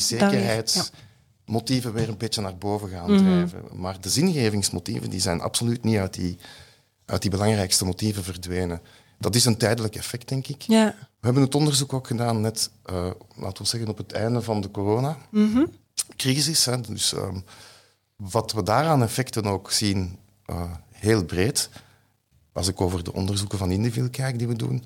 zekerheidsmotieven 1.45 1.93
weer 1.93 2.09
een 2.09 2.17
beetje 2.17 2.41
naar 2.41 2.57
boven 2.57 2.89
gaan 2.89 3.11
Mhm. 3.11 3.23
drijven. 3.23 3.63
Maar 3.73 4.01
de 4.01 4.09
zingevingsmotieven 4.09 5.09
die 5.09 5.19
zijn 5.19 5.41
absoluut 5.41 5.83
niet 5.83 5.97
uit 5.97 6.13
die, 6.13 6.37
uit 7.05 7.21
die 7.21 7.31
belangrijkste 7.31 7.85
motieven 7.85 8.23
verdwenen. 8.23 8.81
Dat 9.19 9.35
is 9.35 9.45
een 9.45 9.57
tijdelijk 9.57 9.95
effect, 9.95 10.27
denk 10.29 10.47
ik. 10.47 10.61
Ja. 10.61 10.95
We 10.99 11.25
hebben 11.25 11.43
het 11.43 11.55
onderzoek 11.55 11.93
ook 11.93 12.07
gedaan 12.07 12.41
net, 12.41 12.69
eh, 12.85 13.11
laten 13.35 13.63
we 13.63 13.69
zeggen, 13.69 13.89
op 13.89 13.97
het 13.97 14.11
einde 14.11 14.41
van 14.41 14.61
de 14.61 14.71
corona-crisis. 14.71 16.65
hè. 16.65 16.81
Dus 16.81 17.13
ehm, 17.13 17.39
wat 18.15 18.51
we 18.51 18.63
daaraan 18.63 19.01
effecten 19.03 19.45
ook 19.45 19.71
zien, 19.71 20.17
eh, 20.45 20.71
heel 20.91 21.23
breed, 21.25 21.69
als 22.51 22.67
ik 22.67 22.81
over 22.81 23.03
de 23.03 23.13
onderzoeken 23.13 23.57
van 23.57 23.71
Indivil 23.71 24.09
kijk 24.09 24.37
die 24.37 24.47
we 24.47 24.55
doen, 24.55 24.83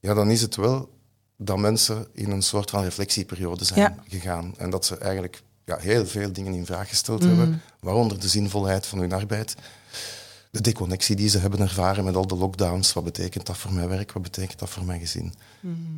ja, 0.00 0.14
dan 0.14 0.30
is 0.30 0.40
het 0.42 0.56
wel 0.56 0.88
dat 1.36 1.58
mensen 1.58 2.06
in 2.12 2.30
een 2.30 2.42
soort 2.42 2.70
van 2.70 2.82
reflectieperiode 2.82 3.64
zijn 3.64 3.80
Ja. 3.80 3.94
gegaan. 4.08 4.54
En 4.58 4.70
dat 4.70 4.84
ze 4.86 4.98
eigenlijk 4.98 5.42
ja, 5.64 5.76
heel 5.78 6.06
veel 6.06 6.32
dingen 6.32 6.54
in 6.54 6.66
vraag 6.66 6.88
gesteld 6.88 7.22
hebben, 7.22 7.62
waaronder 7.80 8.20
de 8.20 8.28
zinvolheid 8.28 8.86
van 8.86 8.98
hun 8.98 9.12
arbeid 9.12 9.54
de 10.54 10.60
deconnectie 10.60 11.16
die 11.16 11.28
ze 11.28 11.38
hebben 11.38 11.60
ervaren 11.60 12.04
met 12.04 12.16
al 12.16 12.26
de 12.26 12.36
lockdowns. 12.36 12.92
Wat 12.92 13.04
betekent 13.04 13.46
dat 13.46 13.56
voor 13.56 13.72
mijn 13.72 13.88
werk? 13.88 14.12
Wat 14.12 14.22
betekent 14.22 14.58
dat 14.58 14.70
voor 14.70 14.84
mijn 14.84 15.00
gezin? 15.00 15.34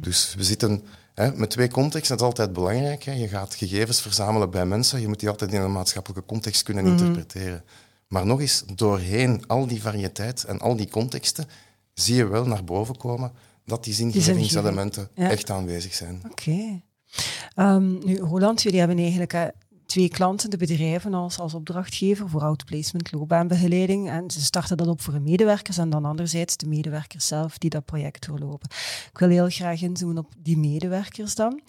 Dus 0.01 0.35
we 0.37 0.45
zitten 0.45 0.83
hè, 1.15 1.35
met 1.35 1.51
twee 1.51 1.69
contexten. 1.69 2.17
Dat 2.17 2.21
is 2.21 2.27
altijd 2.27 2.53
belangrijk. 2.53 3.03
Hè. 3.05 3.13
Je 3.13 3.29
gaat 3.29 3.55
gegevens 3.55 4.01
verzamelen 4.01 4.51
bij 4.51 4.67
mensen. 4.67 5.01
Je 5.01 5.09
moet 5.09 5.21
die 5.21 5.29
altijd 5.29 5.53
in 5.53 5.61
een 5.61 5.73
maatschappelijke 5.73 6.27
context 6.27 6.63
kunnen 6.63 6.87
interpreteren. 6.87 7.65
Maar 8.09 8.27
nog 8.27 8.41
eens, 8.41 8.63
doorheen 8.75 9.47
al 9.47 9.67
die 9.67 9.83
variëteit 9.83 10.45
en 10.45 10.59
al 10.59 10.77
die 10.77 10.89
contexten 10.89 11.45
zie 11.95 12.15
je 12.15 12.27
wel 12.27 12.47
naar 12.47 12.65
boven 12.65 12.97
komen 12.97 13.33
dat 13.65 13.85
die 13.85 13.95
zingevingselementen 13.95 15.09
Ja. 15.15 15.31
echt 15.31 15.51
aanwezig 15.51 15.95
zijn. 15.95 16.23
Oké. 16.31 16.81
Ehm, 17.55 17.99
nu, 18.05 18.19
Roland, 18.19 18.63
jullie 18.63 18.79
hebben 18.79 18.99
eigenlijk 18.99 19.33
eh, 19.33 19.45
twee 19.87 20.09
klanten, 20.09 20.51
de 20.51 20.57
bedrijven 20.57 21.15
als, 21.15 21.39
als 21.39 21.55
opdrachtgever 21.55 22.29
voor 22.29 22.43
outplacement, 22.43 23.13
loopbaanbegeleiding. 23.13 24.11
En 24.11 24.31
ze 24.31 24.41
starten 24.41 24.77
dat 24.77 24.89
op 24.89 25.01
voor 25.01 25.13
hun 25.13 25.23
medewerkers 25.23 25.79
en 25.79 25.91
dan 25.91 26.05
anderzijds 26.05 26.57
de 26.57 26.67
medewerkers 26.67 27.27
zelf 27.27 27.59
die 27.59 27.71
dat 27.71 27.85
project 27.85 28.27
doorlopen. 28.27 28.69
Ik 29.13 29.19
wil 29.19 29.29
heel 29.29 29.49
graag 29.49 29.83
inzoomen 29.83 30.19
op 30.19 30.33
die 30.39 30.59
medewerkers 30.59 31.35
dan. 31.35 31.61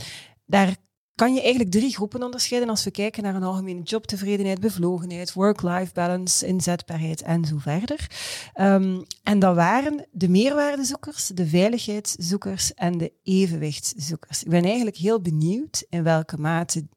Daar 0.46 0.76
kan 1.18 1.34
je 1.34 1.42
eigenlijk 1.42 1.72
drie 1.72 1.94
groepen 1.94 2.24
onderscheiden 2.24 2.70
als 2.70 2.84
we 2.84 2.92
kijken 2.92 3.24
naar 3.24 3.36
een 3.36 3.44
algemene 3.44 3.82
jobtevredenheid, 3.82 4.60
bevlogenheid, 4.60 5.34
work-life 5.34 5.94
balance, 5.94 6.46
inzetbaarheid 6.48 7.22
en 7.22 7.46
zo 7.46 7.58
verder. 7.58 8.08
Ehm, 8.54 9.02
en 9.24 9.40
dat 9.40 9.56
waren 9.56 10.08
de 10.12 10.30
meerwaardezoekers, 10.30 11.28
de 11.28 11.48
veiligheidszoekers 11.48 12.74
en 12.74 12.98
de 12.98 13.12
evenwichtszoekers. 13.24 14.44
Ik 14.44 14.50
ben 14.50 14.64
eigenlijk 14.64 14.96
heel 14.96 15.22
benieuwd 15.22 15.86
in 15.90 16.04
welke 16.04 16.38
mate 16.38 16.88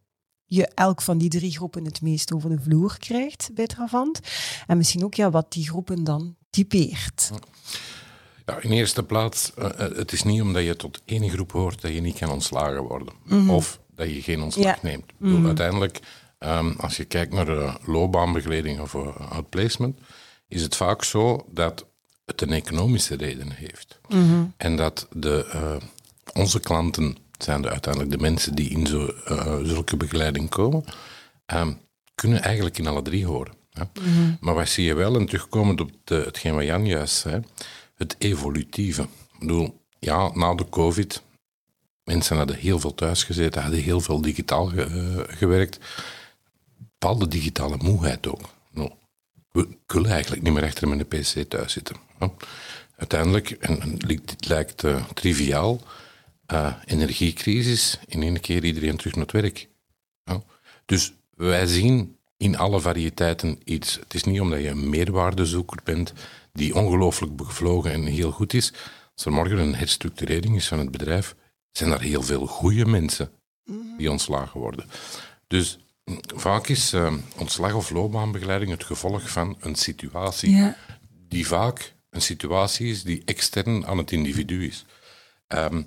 je 0.44 0.66
elk 0.66 1.02
van 1.02 1.18
die 1.18 1.28
drie 1.28 1.50
groepen 1.50 1.84
het 1.84 2.02
meest 2.02 2.32
over 2.32 2.50
de 2.50 2.62
vloer 2.62 2.98
krijgt 2.98 3.50
bij 3.54 3.66
Travant. 3.66 4.20
En 4.66 4.76
misschien 4.76 5.04
ook 5.04 5.14
ja, 5.14 5.30
wat 5.30 5.52
die 5.52 5.68
groepen 5.68 6.04
dan 6.04 6.36
typeert. 6.50 7.30
Ja, 8.46 8.60
in 8.60 8.70
eerste 8.70 9.02
plaats, 9.02 9.54
eh, 9.54 9.66
eh, 9.66 9.96
het 9.96 10.12
is 10.12 10.22
niet 10.22 10.42
omdat 10.42 10.64
je 10.64 10.76
tot 10.76 11.00
één 11.04 11.30
groep 11.30 11.52
hoort 11.52 11.80
dat 11.80 11.92
je 11.92 12.00
niet 12.00 12.18
kan 12.18 12.30
ontslagen 12.30 12.82
worden. 12.82 13.14
Of 13.48 13.79
dat 14.00 14.14
je 14.14 14.22
geen 14.22 14.42
ontslag 14.42 14.82
neemt. 14.82 15.12
Bedoel, 15.18 15.46
Uiteindelijk, 15.46 16.00
ehm, 16.38 16.72
als 16.76 16.96
je 16.96 17.04
kijkt 17.04 17.32
naar 17.32 17.44
de 17.44 17.72
loopbaanbegeleiding 17.84 18.80
of 18.80 18.94
eh, 18.94 19.30
outplacement, 19.30 19.98
is 20.48 20.62
het 20.62 20.76
vaak 20.76 21.04
zo 21.04 21.46
dat 21.50 21.86
het 22.24 22.40
een 22.40 22.52
economische 22.52 23.16
reden 23.16 23.52
heeft. 23.52 24.00
En 24.56 24.76
dat 24.76 25.06
de, 25.12 25.46
eh, 25.52 25.76
onze 26.34 26.60
klanten 26.60 27.16
zijn 27.38 27.62
de, 27.62 27.70
uiteindelijk 27.70 28.12
de 28.12 28.20
mensen 28.20 28.54
die 28.54 28.70
in 28.70 28.86
zo, 28.86 29.06
eh, 29.06 29.58
zulke 29.62 29.96
begeleiding 29.96 30.48
komen, 30.48 30.84
ehm, 31.46 31.72
kunnen 32.14 32.42
eigenlijk 32.42 32.78
in 32.78 32.86
alle 32.86 33.02
drie 33.02 33.26
horen. 33.26 33.54
Hè. 33.70 33.84
Maar 34.40 34.54
wat 34.54 34.68
zie 34.68 34.84
je 34.84 34.94
wel, 34.94 35.16
en 35.16 35.26
terugkomend 35.26 35.80
op 35.80 35.90
de, 36.04 36.14
hetgeen 36.14 36.54
wat 36.54 36.64
Jan 36.64 36.86
juist 36.86 37.16
zei, 37.16 37.42
het 37.94 38.14
evolutieve. 38.18 39.02
Ik 39.02 39.38
bedoel, 39.38 39.80
ja, 39.98 40.30
na 40.34 40.54
de 40.54 40.68
COVID, 40.68 41.22
mensen 42.10 42.36
hadden 42.36 42.56
heel 42.56 42.80
veel 42.80 42.94
thuis 42.94 43.24
gezeten, 43.24 43.62
hadden 43.62 43.80
heel 43.80 44.00
veel 44.00 44.20
digitaal 44.20 44.72
eh, 44.72 44.86
gewerkt. 45.26 45.78
Bepaalde 46.76 47.28
digitale 47.28 47.76
moeheid 47.82 48.26
ook. 48.26 48.48
We 49.52 49.68
kunnen 49.86 50.10
eigenlijk 50.10 50.42
niet 50.42 50.52
meer 50.52 50.64
achter 50.64 50.88
met 50.88 50.98
een 50.98 51.20
pc 51.20 51.50
thuis 51.50 51.72
zitten. 51.72 51.96
Uiteindelijk, 52.96 53.50
en, 53.50 53.98
dit 53.98 54.48
lijkt 54.48 54.84
eh, 54.84 55.04
triviaal, 55.14 55.80
eh, 56.46 56.74
energiecrisis, 56.84 57.98
in 58.06 58.22
één 58.22 58.40
keer 58.40 58.64
iedereen 58.64 58.96
terug 58.96 59.14
naar 59.14 59.24
het 59.24 59.32
werk. 59.32 59.68
Dus 60.86 61.12
wij 61.36 61.66
zien 61.66 62.16
in 62.36 62.58
alle 62.58 62.80
variëteiten 62.80 63.58
iets. 63.64 63.94
Het 63.94 64.14
is 64.14 64.24
niet 64.24 64.40
omdat 64.40 64.60
je 64.60 64.68
een 64.68 64.90
meerwaardezoeker 64.90 65.78
bent 65.84 66.12
die 66.52 66.74
ongelooflijk 66.74 67.36
bevlogen 67.36 67.92
en 67.92 68.04
heel 68.04 68.30
goed 68.30 68.54
is. 68.54 68.72
Als 69.14 69.24
er 69.24 69.32
morgen 69.32 69.58
een 69.58 69.74
herstructurering 69.74 70.56
is 70.56 70.68
van 70.68 70.78
het 70.78 70.90
bedrijf, 70.90 71.34
zijn 71.72 71.90
er 71.92 72.00
heel 72.00 72.22
veel 72.22 72.46
goede 72.46 72.86
mensen 72.86 73.30
die 73.96 74.10
ontslagen 74.10 74.60
worden. 74.60 74.84
Dus 75.46 75.78
vaak 76.34 76.66
is 76.66 76.92
eh, 76.92 77.14
ontslag 77.36 77.74
of 77.74 77.90
loopbaanbegeleiding 77.90 78.70
het 78.70 78.84
gevolg 78.84 79.30
van 79.30 79.56
een 79.60 79.74
situatie 79.74 80.50
Ja. 80.50 80.76
die 81.28 81.46
vaak 81.46 81.94
een 82.10 82.22
situatie 82.22 82.90
is 82.90 83.02
die 83.02 83.22
extern 83.24 83.86
aan 83.86 83.98
het 83.98 84.12
individu 84.12 84.66
is. 84.66 84.84
Ehm, 85.46 85.82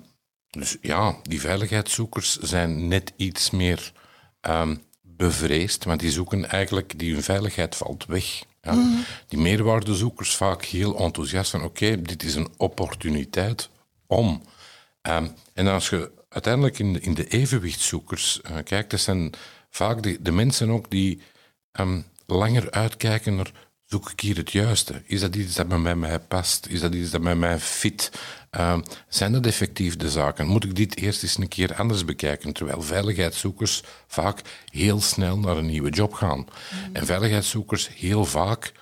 dus 0.50 0.76
ja, 0.80 1.16
die 1.22 1.40
veiligheidszoekers 1.40 2.36
zijn 2.38 2.88
net 2.88 3.12
iets 3.16 3.50
meer 3.50 3.92
ehm, 4.40 4.76
bevreesd, 5.02 5.84
want 5.84 6.00
die 6.00 6.10
zoeken 6.10 6.50
eigenlijk, 6.50 6.98
die 6.98 7.12
hun 7.12 7.22
veiligheid 7.22 7.76
valt 7.76 8.04
weg. 8.06 8.42
Ja. 8.62 9.04
Die 9.28 9.38
meerwaardezoekers 9.38 10.36
vaak 10.36 10.64
heel 10.64 10.98
enthousiast 10.98 11.50
van 11.50 11.62
oké, 11.64 12.02
dit 12.02 12.22
is 12.22 12.34
een 12.34 12.48
opportuniteit 12.56 13.68
om. 14.06 14.42
Ehm, 15.04 15.26
en 15.52 15.66
als 15.66 15.88
je 15.88 16.10
uiteindelijk 16.28 16.78
in 16.78 16.92
de, 16.92 17.00
in 17.00 17.14
de 17.14 17.28
evenwichtszoekers 17.28 18.40
eh, 18.40 18.56
kijkt, 18.64 18.90
dat 18.90 19.00
zijn 19.00 19.30
vaak 19.70 20.02
de, 20.02 20.22
de 20.22 20.32
mensen 20.32 20.70
ook 20.70 20.90
die 20.90 21.20
ehm, 21.72 22.00
langer 22.26 22.70
uitkijken 22.70 23.36
naar 23.36 23.52
zoek 23.84 24.10
ik 24.10 24.20
hier 24.20 24.36
het 24.36 24.52
juiste? 24.52 25.02
Is 25.06 25.20
dat 25.20 25.36
iets 25.36 25.54
dat 25.54 25.68
bij 25.68 25.94
mij 25.96 26.18
past? 26.20 26.66
Is 26.66 26.80
dat 26.80 26.94
iets 26.94 27.10
dat 27.10 27.22
bij 27.22 27.34
mij 27.34 27.58
fit? 27.58 28.12
Ehm, 28.50 28.82
zijn 29.08 29.32
dat 29.32 29.46
effectief 29.46 29.96
de 29.96 30.10
zaken? 30.10 30.46
Moet 30.46 30.64
ik 30.64 30.76
dit 30.76 30.96
eerst 30.96 31.22
eens 31.22 31.38
een 31.38 31.48
keer 31.48 31.74
anders 31.74 32.04
bekijken? 32.04 32.52
Terwijl 32.52 32.82
veiligheidszoekers 32.82 33.82
vaak 34.06 34.40
heel 34.70 35.00
snel 35.00 35.38
naar 35.38 35.56
een 35.56 35.66
nieuwe 35.66 35.90
job 35.90 36.12
gaan. 36.12 36.46
En 36.92 37.06
veiligheidszoekers 37.06 37.88
heel 37.94 38.24
vaak 38.24 38.72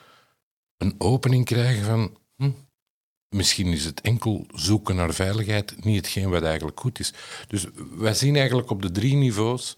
een 0.77 0.95
opening 0.99 1.45
krijgen 1.45 1.85
van... 1.85 2.21
Misschien 3.33 3.67
is 3.67 3.85
het 3.85 4.01
enkel 4.01 4.47
zoeken 4.55 4.97
naar 4.97 5.15
veiligheid 5.15 5.85
niet 5.85 5.97
hetgeen 5.97 6.31
wat 6.31 6.43
eigenlijk 6.43 6.81
goed 6.81 6.99
is. 6.99 7.13
Dus 7.49 7.67
wij 7.97 8.15
zien 8.15 8.37
eigenlijk 8.37 8.71
op 8.71 8.83
de 8.83 8.91
drie 8.91 9.15
niveaus 9.15 9.77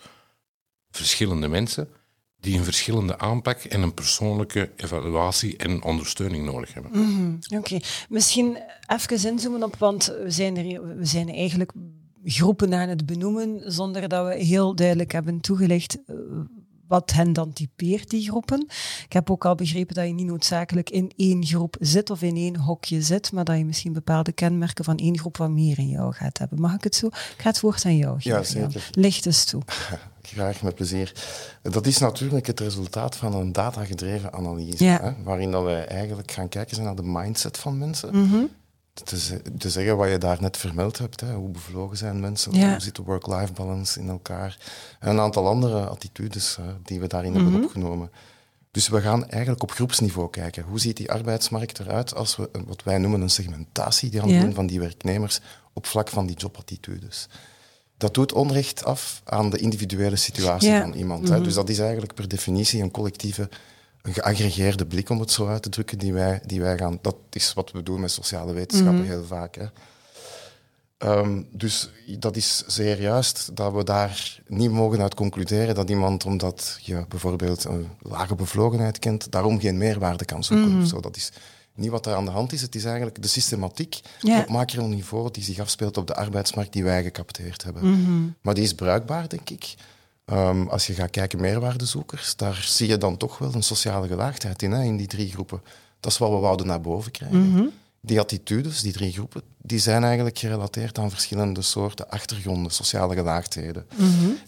verschillende 0.91 1.49
mensen 1.49 1.89
die 2.41 2.59
een 2.59 2.65
verschillende 2.65 3.19
aanpak 3.19 3.59
en 3.59 3.83
een 3.83 3.95
persoonlijke 3.95 4.71
evaluatie 4.77 5.57
en 5.57 5.83
ondersteuning 5.83 6.45
nodig 6.45 6.75
hebben. 6.75 7.41
Oké, 7.57 7.79
misschien 8.09 8.59
even 8.87 9.31
inzoomen 9.31 9.63
op, 9.63 9.77
want 9.77 10.07
we 10.23 10.31
zijn, 10.31 10.57
er, 10.57 10.97
we 10.97 11.05
zijn 11.05 11.29
eigenlijk 11.29 11.73
groepen 12.25 12.75
aan 12.75 12.89
het 12.89 13.07
benoemen 13.07 13.73
zonder 13.73 14.09
dat 14.09 14.27
we 14.27 14.45
heel 14.45 14.75
duidelijk 14.75 15.13
hebben 15.13 15.41
toegelicht 15.41 15.99
eh, 16.07 16.15
wat 16.89 17.13
hen 17.13 17.33
dan 17.33 17.53
typeert, 17.53 18.11
die 18.11 18.29
groepen. 18.29 18.67
Ik 19.05 19.13
heb 19.13 19.31
ook 19.31 19.45
al 19.45 19.55
begrepen 19.55 19.95
dat 19.95 20.07
je 20.07 20.13
niet 20.13 20.27
noodzakelijk 20.27 20.91
in 20.91 21.13
één 21.17 21.47
groep 21.47 21.77
zit 21.81 22.11
of 22.11 22.23
in 22.23 22.37
één 22.37 22.57
hokje 22.57 23.03
zit, 23.03 23.33
maar 23.33 23.45
dat 23.45 23.57
je 23.59 23.65
misschien 23.65 23.93
bepaalde 23.93 24.33
kenmerken 24.33 24.85
van 24.85 24.97
één 24.97 25.19
groep 25.19 25.37
wat 25.37 25.51
meer 25.51 25.79
in 25.79 25.89
jou 25.89 26.13
gaat 26.13 26.39
hebben. 26.39 26.61
Mag 26.61 26.75
ik 26.75 26.85
het 26.85 26.95
zo? 26.95 27.07
Ik 27.07 27.35
ga 27.37 27.49
het 27.49 27.61
woord 27.61 27.85
aan 27.85 27.97
jou 27.97 28.17
Ja, 28.21 28.37
geven. 28.43 28.61
Jan. 28.61 28.71
zeker. 28.71 28.89
Licht 28.93 29.27
eens 29.27 29.45
toe. 29.45 29.63
Graag, 30.23 30.63
met 30.63 30.75
plezier. 30.75 31.13
Dat 31.63 31.87
is 31.87 31.99
natuurlijk 31.99 32.47
het 32.47 32.61
resultaat 32.61 33.17
van 33.17 33.35
een 33.35 33.53
datagedreven 33.53 34.33
analyse, 34.33 34.85
Ja. 34.85 35.01
hè, 35.03 35.23
waarin 35.23 35.51
dat 35.51 35.63
wij 35.63 35.87
eigenlijk 35.87 36.31
gaan 36.31 36.49
kijken 36.49 36.83
naar 36.83 36.95
de 36.97 37.03
mindset 37.05 37.59
van 37.59 37.79
mensen. 37.79 38.51
Te, 38.95 39.41
te, 39.59 39.71
zeggen 39.71 39.97
wat 39.97 40.11
je 40.11 40.19
daar 40.19 40.41
net 40.41 40.57
vermeld 40.57 40.99
hebt. 40.99 41.21
Hè. 41.21 41.35
Hoe 41.35 41.49
bevlogen 41.51 41.97
zijn 41.97 42.21
mensen? 42.21 42.53
Ja. 42.53 42.71
Hoe 42.71 42.81
zit 42.81 42.97
de 42.97 43.03
work-life 43.03 43.53
balance 43.53 44.01
in 44.01 44.09
elkaar? 44.09 44.59
En 45.01 45.11
een 45.11 45.21
aantal 45.21 45.47
andere 45.49 45.87
attitudes 45.87 46.59
die 46.85 47.01
we 47.01 47.07
daarin 47.07 47.35
hebben 47.35 47.53
Mhm. 47.53 47.63
opgenomen. 47.65 48.11
Dus 48.71 48.89
we 48.89 49.01
gaan 49.01 49.29
eigenlijk 49.29 49.63
op 49.63 49.71
groepsniveau 49.73 50.31
kijken. 50.31 50.63
Hoe 50.63 50.81
ziet 50.81 50.97
die 50.97 51.11
arbeidsmarkt 51.11 51.79
eruit 51.79 52.15
als 52.15 52.37
we 52.37 52.51
wat 52.67 52.83
wij 52.83 52.99
noemen 52.99 53.21
een 53.21 53.31
segmentatie 53.31 54.13
gaan 54.13 54.29
Ja. 54.29 54.41
doen 54.41 54.55
van 54.55 54.67
die 54.67 54.81
werknemers 54.81 55.41
op 55.73 55.87
vlak 55.87 56.09
van 56.09 56.27
die 56.27 56.37
jobattitudes? 56.37 57.29
Dat 57.97 58.15
doet 58.15 58.33
onrecht 58.33 58.85
af 58.85 59.21
aan 59.25 59.51
de 59.51 59.59
individuele 59.59 60.17
situatie 60.17 60.71
Ja. 60.71 60.81
van 60.81 60.93
iemand. 60.93 61.29
Hè. 61.29 61.41
Dus 61.41 61.55
dat 61.55 61.69
is 61.69 61.79
eigenlijk 61.79 62.15
per 62.15 62.29
definitie 62.29 62.83
een 62.83 62.91
collectieve, 62.91 63.49
een 64.05 64.13
geaggregeerde 64.13 64.87
blik, 64.87 65.11
om 65.11 65.21
het 65.21 65.31
zo 65.31 65.47
uit 65.49 65.63
te 65.63 65.69
drukken, 65.69 65.99
die 65.99 66.13
wij, 66.13 66.41
die 66.47 66.61
wij 66.61 66.79
gaan... 66.79 66.99
Dat 67.03 67.17
is 67.31 67.53
wat 67.53 67.71
we 67.73 67.83
doen 67.83 68.01
met 68.01 68.11
sociale 68.11 68.53
wetenschappen 68.53 69.05
heel 69.05 69.25
vaak. 69.25 69.55
Hè. 69.55 69.67
Ehm, 70.99 71.43
dus 71.51 71.91
dat 72.19 72.37
is 72.37 72.63
zeer 72.67 73.01
juist 73.01 73.57
dat 73.57 73.73
we 73.73 73.85
daar 73.85 74.41
niet 74.47 74.71
mogen 74.71 75.01
uit 75.03 75.15
concluderen 75.15 75.75
dat 75.75 75.91
iemand, 75.91 76.25
omdat 76.25 76.79
je 76.83 77.05
bijvoorbeeld 77.09 77.65
een 77.65 77.89
lage 78.03 78.35
bevlogenheid 78.35 78.99
kent, 78.99 79.33
daarom 79.33 79.61
geen 79.61 79.79
meerwaarde 79.79 80.25
kan 80.25 80.45
zoeken. 80.45 80.81
of 80.83 80.89
zo. 80.89 81.01
Dat 81.01 81.17
is 81.17 81.33
niet 81.75 81.91
wat 81.91 82.07
er 82.07 82.15
aan 82.15 82.25
de 82.25 82.31
hand 82.31 82.53
is. 82.53 82.61
Het 82.63 82.75
is 82.75 82.85
eigenlijk 82.85 83.23
de 83.23 83.29
systematiek 83.29 84.01
Ja. 84.21 84.41
op 84.41 84.49
macroniveau 84.49 85.31
die 85.31 85.43
zich 85.43 85.59
afspeelt 85.59 85.97
op 85.97 86.07
de 86.07 86.15
arbeidsmarkt 86.15 86.73
die 86.73 86.85
wij 86.85 87.03
gecapteerd 87.03 87.63
hebben. 87.65 88.37
Maar 88.41 88.55
die 88.55 88.65
is 88.65 88.75
bruikbaar, 88.75 89.29
denk 89.29 89.51
ik. 89.51 89.75
Ehm, 90.25 90.67
als 90.67 90.87
je 90.87 90.95
gaat 90.95 91.11
kijken 91.11 91.41
meerwaardezoekers, 91.41 92.37
daar 92.37 92.63
zie 92.67 92.89
je 92.89 92.99
dan 92.99 93.17
toch 93.17 93.39
wel 93.39 93.55
een 93.55 93.63
sociale 93.63 94.07
gelaagdheid 94.07 94.63
in, 94.63 94.73
hè, 94.73 94.83
in 94.83 94.97
die 94.97 95.07
drie 95.07 95.31
groepen. 95.31 95.63
Dat 96.01 96.13
is 96.13 96.19
wat 96.19 96.31
we 96.31 96.37
wouden 96.37 96.67
naar 96.67 96.81
boven 96.81 97.11
krijgen. 97.11 97.73
Die 98.01 98.21
attitudes, 98.21 98.81
die 98.83 98.93
drie 98.93 99.13
groepen, 99.13 99.43
die 99.63 99.79
zijn 99.79 100.05
eigenlijk 100.05 100.39
gerelateerd 100.39 100.99
aan 100.99 101.11
verschillende 101.11 101.63
soorten 101.63 102.11
achtergronden, 102.11 102.73
sociale 102.73 103.15
gelaagdheden. 103.15 103.87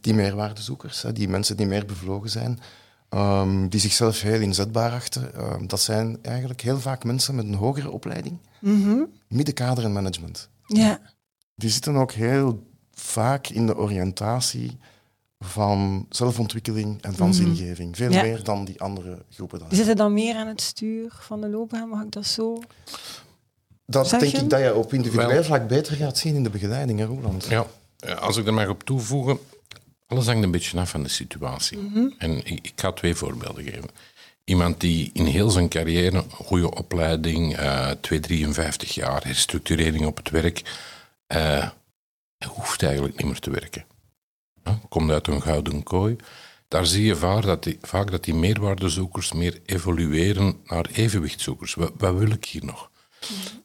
Die 0.00 0.14
meerwaardezoekers, 0.14 1.02
hè, 1.02 1.12
die 1.12 1.28
mensen 1.28 1.56
die 1.56 1.66
meer 1.66 1.87
bevlogen 1.87 2.30
zijn, 2.30 2.61
ehm, 3.09 3.68
die 3.68 3.80
zichzelf 3.80 4.21
heel 4.21 4.40
inzetbaar 4.40 4.92
achten, 4.92 5.35
ehm, 5.35 5.66
dat 5.66 5.80
zijn 5.80 6.18
eigenlijk 6.23 6.61
heel 6.61 6.80
vaak 6.80 7.04
mensen 7.04 7.35
met 7.35 7.45
een 7.45 7.54
hogere 7.54 7.90
opleiding, 7.90 8.38
middenkader 9.28 9.85
en 9.85 9.92
management. 9.92 10.49
Ja. 10.66 11.00
Die 11.54 11.71
zitten 11.71 11.97
ook 11.97 12.12
heel 12.12 12.66
vaak 12.92 13.49
in 13.49 13.66
de 13.66 13.76
oriëntatie 13.76 14.78
van 15.38 16.07
zelfontwikkeling 16.11 17.02
en 17.02 17.14
van 17.14 17.35
zingeving. 17.35 17.97
Veel 17.97 18.11
Ja. 18.11 18.23
meer 18.23 18.43
dan 18.45 18.64
die 18.64 18.81
andere 18.81 19.19
groepen. 19.31 19.59
Dan. 19.59 19.69
Die 19.69 19.76
zitten 19.76 19.97
dan 19.97 20.12
meer 20.12 20.35
aan 20.37 20.47
het 20.47 20.61
stuur 20.61 21.12
van 21.21 21.40
de 21.40 21.49
loopbaan, 21.49 21.88
mag 21.88 22.02
ik 22.02 22.11
dat 22.12 22.26
zo? 22.26 22.62
Dat 23.87 24.11
denk 24.11 24.23
ik 24.23 24.50
dat 24.50 24.61
je 24.61 24.75
op 24.75 24.93
individueel 24.93 25.28
Wel- 25.28 25.45
vlak 25.45 25.69
beter 25.69 25.97
gaat 25.97 26.19
zien 26.19 26.35
in 26.35 26.43
de 26.43 26.50
begeleiding, 26.50 26.99
hè, 26.99 27.05
Roland? 27.05 27.45
Ja, 27.49 27.66
eh, 27.99 28.16
als 28.16 28.37
ik 28.37 28.47
er 28.47 28.55
mag 28.55 28.69
op 28.69 28.83
toevoegen, 28.83 29.38
alles 30.07 30.26
hangt 30.26 30.43
een 30.43 30.50
beetje 30.50 30.78
af 30.81 30.90
van 30.90 31.02
de 31.02 31.09
situatie. 31.09 31.78
En 32.19 32.37
ik, 32.38 32.49
ik 32.66 32.73
ga 32.76 32.93
twee 32.93 33.14
voorbeelden 33.14 33.64
geven. 33.64 33.88
Iemand 34.45 34.81
die 34.81 35.11
in 35.12 35.25
heel 35.25 35.50
zijn 35.50 35.69
carrière, 35.69 36.25
goede 36.31 36.75
opleiding, 36.75 37.57
eh 37.57 37.90
2, 38.00 38.21
53 38.21 38.95
jaar, 38.95 39.25
herstructurering 39.25 40.07
op 40.07 40.16
het 40.16 40.31
werk, 40.31 40.62
eh, 41.26 41.38
hij 42.38 42.49
hoeft 42.49 42.83
eigenlijk 42.83 43.16
niet 43.16 43.26
meer 43.26 43.38
te 43.40 43.50
werken. 43.50 43.85
Komt 44.97 45.11
uit 45.11 45.26
een 45.26 45.43
gouden 45.43 45.83
kooi. 45.83 46.17
Daar 46.69 46.87
zie 46.87 47.05
je 47.05 47.17
vaak 47.17 47.43
dat 47.43 47.62
die, 47.62 47.79
vaak 47.81 48.11
dat 48.11 48.25
die 48.25 48.35
meerwaardezoekers 48.35 49.33
meer 49.33 49.61
evolueren 49.67 50.61
naar 50.65 50.87
evenwichtzoekers. 50.93 51.75
Wat, 51.75 51.93
wat 51.97 52.15
wil 52.15 52.31
ik 52.31 52.45
hier 52.45 52.65
nog? 52.65 52.91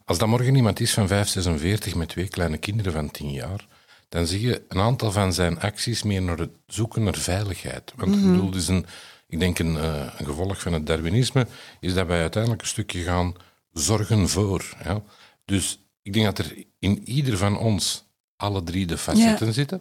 Als 0.06 0.18
dat 0.18 0.28
morgen 0.28 0.56
iemand 0.56 0.80
is 0.80 0.94
van 0.94 1.08
5, 1.08 1.28
46 1.28 1.96
met 1.96 2.10
twee 2.10 2.28
kleine 2.28 2.58
kinderen 2.58 2.92
van 2.92 3.12
10 3.12 3.32
jaar, 3.32 3.68
dan 4.10 4.28
zie 4.28 4.42
je 4.42 4.64
een 4.68 4.80
aantal 4.80 5.12
van 5.12 5.34
zijn 5.34 5.60
acties 5.60 6.04
meer 6.04 6.22
naar 6.22 6.38
het 6.38 6.52
zoeken 6.68 7.04
naar 7.04 7.16
veiligheid. 7.16 7.94
Want 7.96 8.16
ik 8.16 8.22
bedoel, 8.22 8.50
dus 8.50 8.68
een, 8.68 8.86
ik 9.28 9.40
denk 9.40 9.60
een, 9.60 9.78
eh, 9.78 10.14
een 10.18 10.26
gevolg 10.26 10.62
van 10.62 10.74
het 10.74 10.86
Darwinisme 10.86 11.48
is 11.80 11.94
dat 11.94 12.08
wij 12.08 12.22
uiteindelijk 12.22 12.62
een 12.62 12.68
stukje 12.68 13.02
gaan 13.02 13.34
zorgen 13.74 14.30
voor. 14.30 14.78
Ja? 14.84 15.04
Dus 15.46 15.86
ik 16.02 16.14
denk 16.14 16.26
dat 16.26 16.38
er 16.38 16.66
in 16.80 17.10
ieder 17.10 17.38
van 17.38 17.58
ons 17.58 18.10
alle 18.42 18.64
drie 18.64 18.86
de 18.86 18.98
facetten 18.98 19.54
zitten, 19.54 19.80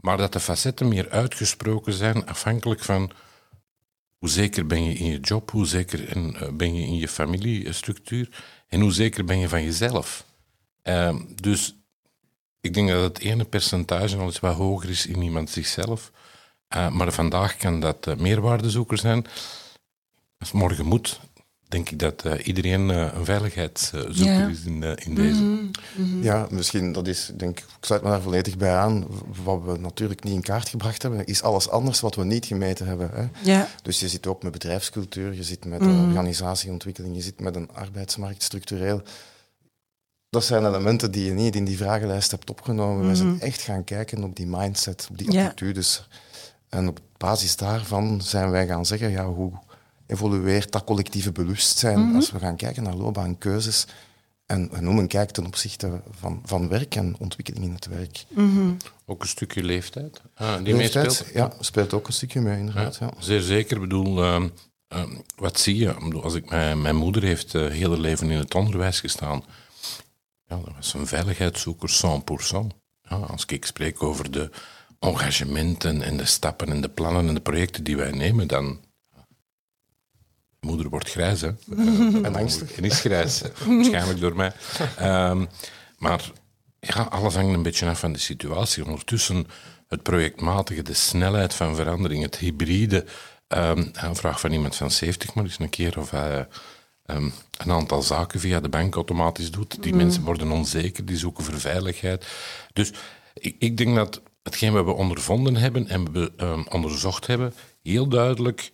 maar 0.00 0.16
dat 0.16 0.32
de 0.32 0.40
facetten 0.40 0.88
meer 0.88 1.10
uitgesproken 1.10 1.92
zijn 1.92 2.26
afhankelijk 2.26 2.84
van 2.84 3.12
hoe 4.18 4.28
zeker 4.28 4.66
ben 4.66 4.84
je 4.84 4.94
in 4.94 5.06
je 5.06 5.20
job, 5.20 5.50
hoe 5.50 5.66
zeker 5.66 6.08
eh, 6.08 6.48
ben 6.52 6.74
je 6.74 6.86
in 6.86 6.96
je 6.96 7.08
familiestructuur 7.08 8.28
en 8.68 8.80
hoe 8.80 8.92
zeker 8.92 9.24
ben 9.24 9.38
je 9.38 9.48
van 9.48 9.62
jezelf. 9.62 10.24
Ehm, 10.82 11.20
dus 11.34 11.76
ik 12.60 12.74
denk 12.74 12.88
dat 12.88 13.02
het 13.02 13.18
ene 13.18 13.44
percentage 13.44 14.16
al 14.16 14.24
eens 14.24 14.40
wat 14.40 14.54
hoger 14.54 14.90
is 14.90 15.06
in 15.06 15.22
iemand 15.22 15.50
zichzelf. 15.50 16.12
Eh, 16.68 16.90
maar 16.90 17.12
vandaag 17.12 17.56
kan 17.56 17.80
dat 17.80 18.06
eh, 18.06 18.16
meerwaardezoeker 18.16 18.98
zijn. 18.98 19.26
Als 20.38 20.52
morgen 20.52 20.86
moet, 20.86 21.20
denk 21.68 21.90
ik 21.90 21.98
dat 21.98 22.24
eh, 22.24 22.46
iedereen 22.46 22.90
eh, 22.90 23.08
een 23.14 23.24
veiligheidszoeker 23.24 24.24
Ja. 24.24 24.46
is 24.48 24.64
in, 24.64 24.82
eh, 24.82 25.06
in 25.06 25.14
deze. 25.14 25.58
Ja, 26.20 26.46
misschien, 26.50 26.92
dat 26.92 27.06
is, 27.06 27.30
denk 27.36 27.58
ik, 27.58 27.64
ik 27.64 27.84
sluit 27.84 28.02
me 28.02 28.08
daar 28.08 28.20
volledig 28.20 28.56
bij 28.56 28.74
aan. 28.76 29.06
Wat 29.44 29.62
we 29.64 29.78
natuurlijk 29.78 30.24
niet 30.24 30.34
in 30.34 30.42
kaart 30.42 30.68
gebracht 30.68 31.02
hebben, 31.02 31.24
is 31.26 31.42
alles 31.42 31.68
anders 31.70 32.00
wat 32.00 32.14
we 32.14 32.24
niet 32.24 32.46
gemeten 32.46 32.86
hebben. 32.86 33.10
Hè. 33.12 33.26
Ja. 33.50 33.68
Dus 33.82 34.00
je 34.00 34.08
zit 34.08 34.26
ook 34.26 34.42
met 34.42 34.52
bedrijfscultuur, 34.52 35.34
je 35.34 35.42
zit 35.42 35.64
met 35.64 35.80
eh, 35.80 36.02
organisatieontwikkeling, 36.08 37.14
je 37.16 37.22
zit 37.22 37.40
met 37.40 37.56
een 37.56 37.68
arbeidsmarkt 37.72 38.42
structureel. 38.42 39.02
Dat 40.30 40.44
zijn 40.44 40.64
elementen 40.66 41.10
die 41.10 41.24
je 41.24 41.32
niet 41.32 41.56
in 41.56 41.64
die 41.64 41.76
vragenlijst 41.76 42.30
hebt 42.30 42.50
opgenomen. 42.50 43.06
Wij 43.06 43.14
zijn 43.14 43.40
echt 43.40 43.60
gaan 43.60 43.84
kijken 43.84 44.24
op 44.24 44.36
die 44.36 44.46
mindset, 44.46 45.06
op 45.10 45.18
die 45.18 45.32
Ja. 45.32 45.44
attitudes. 45.44 46.08
En 46.68 46.88
op 46.88 47.00
basis 47.16 47.56
daarvan 47.56 48.20
zijn 48.22 48.50
wij 48.50 48.66
gaan 48.66 48.86
zeggen, 48.86 49.10
ja, 49.10 49.26
hoe 49.26 49.52
evolueert 50.08 50.72
dat 50.72 50.84
collectieve 50.84 51.32
bewustzijn 51.32 52.14
als 52.14 52.30
we 52.30 52.38
gaan 52.38 52.56
kijken 52.56 52.82
naar 52.82 52.94
loopbaankeuzes 52.94 53.86
en, 54.48 54.70
en 54.72 54.84
hoe 54.84 54.94
men 54.94 55.06
kijkt 55.06 55.34
ten 55.34 55.46
opzichte 55.46 56.02
van, 56.10 56.42
van 56.44 56.68
werk 56.68 56.94
en 56.94 57.16
ontwikkeling 57.18 57.64
in 57.64 57.72
het 57.72 57.86
werk. 57.86 58.24
Ook 59.06 59.22
een 59.22 59.28
stukje 59.28 59.62
leeftijd 59.62 60.20
ah, 60.34 60.64
die 60.64 60.76
Leeftijd, 60.76 61.06
meespeelt. 61.06 61.34
ja, 61.34 61.52
speelt 61.60 61.92
ook 61.92 62.06
een 62.06 62.12
stukje 62.12 62.40
mee, 62.40 62.58
inderdaad. 62.58 62.96
Ja. 62.96 63.10
Zeer 63.18 63.40
zeker. 63.40 63.76
Ik 63.76 63.82
bedoel, 63.82 64.22
ehm, 64.22 64.48
ehm, 64.88 65.10
wat 65.36 65.58
zie 65.58 65.76
je? 65.76 65.94
Als 66.22 66.34
ik, 66.34 66.50
mijn, 66.50 66.82
mijn 66.82 66.96
moeder 66.96 67.22
heeft 67.22 67.54
uh, 67.54 67.70
heel 67.70 67.90
haar 67.90 67.98
leven 67.98 68.30
in 68.30 68.38
het 68.38 68.54
onderwijs 68.54 69.00
gestaan. 69.00 69.44
Ja, 70.46 70.56
dat 70.56 70.74
was 70.76 70.94
een 70.94 71.06
veiligheidszoeker 71.06 71.90
100%. 71.90 72.76
Ja, 73.02 73.16
als 73.16 73.44
ik 73.44 73.64
spreek 73.64 74.02
over 74.02 74.30
de 74.30 74.50
engagementen 74.98 76.02
en 76.02 76.16
de 76.16 76.24
stappen 76.24 76.68
en 76.68 76.80
de 76.80 76.88
plannen 76.88 77.28
en 77.28 77.34
de 77.34 77.40
projecten 77.40 77.84
die 77.84 77.96
wij 77.96 78.10
nemen, 78.10 78.48
dan... 78.48 78.86
Moeder 80.68 80.88
wordt 80.88 81.10
grijs, 81.10 81.40
hè. 81.40 81.50
En 82.26 82.34
angstig. 82.36 82.72
En 82.72 82.84
is 82.84 83.00
grijs, 83.00 83.42
waarschijnlijk 83.66 84.20
door 84.20 84.36
mij. 84.36 84.52
Ehm, 84.96 85.44
maar 85.98 86.30
ja, 86.80 87.02
alles 87.02 87.34
hangt 87.34 87.54
een 87.54 87.62
beetje 87.62 87.86
af 87.86 87.98
van 87.98 88.12
de 88.12 88.18
situatie. 88.18 88.84
Ondertussen 88.84 89.46
het 89.86 90.02
projectmatige, 90.02 90.82
de 90.82 90.94
snelheid 90.94 91.54
van 91.54 91.76
verandering, 91.76 92.22
het 92.22 92.36
hybride. 92.36 93.04
ehm, 93.48 93.86
een 93.92 94.16
vraag 94.16 94.40
van 94.40 94.52
iemand 94.52 94.76
van 94.76 94.90
70 94.90 95.34
maar 95.34 95.44
eens 95.44 95.58
een 95.58 95.70
keer 95.70 95.98
of 95.98 96.10
hij 96.10 96.48
ehm, 97.04 97.30
een 97.58 97.72
aantal 97.72 98.02
zaken 98.02 98.40
via 98.40 98.60
de 98.60 98.68
bank 98.68 98.94
automatisch 98.94 99.50
doet. 99.50 99.82
Die 99.82 99.94
mensen 99.94 100.22
worden 100.24 100.50
onzeker, 100.50 101.04
die 101.04 101.16
zoeken 101.16 101.44
voor 101.44 101.60
veiligheid. 101.60 102.26
Dus 102.72 102.92
ik, 103.34 103.56
ik 103.58 103.76
denk 103.76 103.94
dat 103.94 104.22
hetgeen 104.42 104.72
wat 104.72 104.84
we 104.84 104.92
ondervonden 104.92 105.56
hebben 105.56 105.88
en 105.88 106.12
we 106.12 106.32
onderzocht 106.68 107.26
hebben, 107.26 107.54
heel 107.82 108.08
duidelijk 108.08 108.72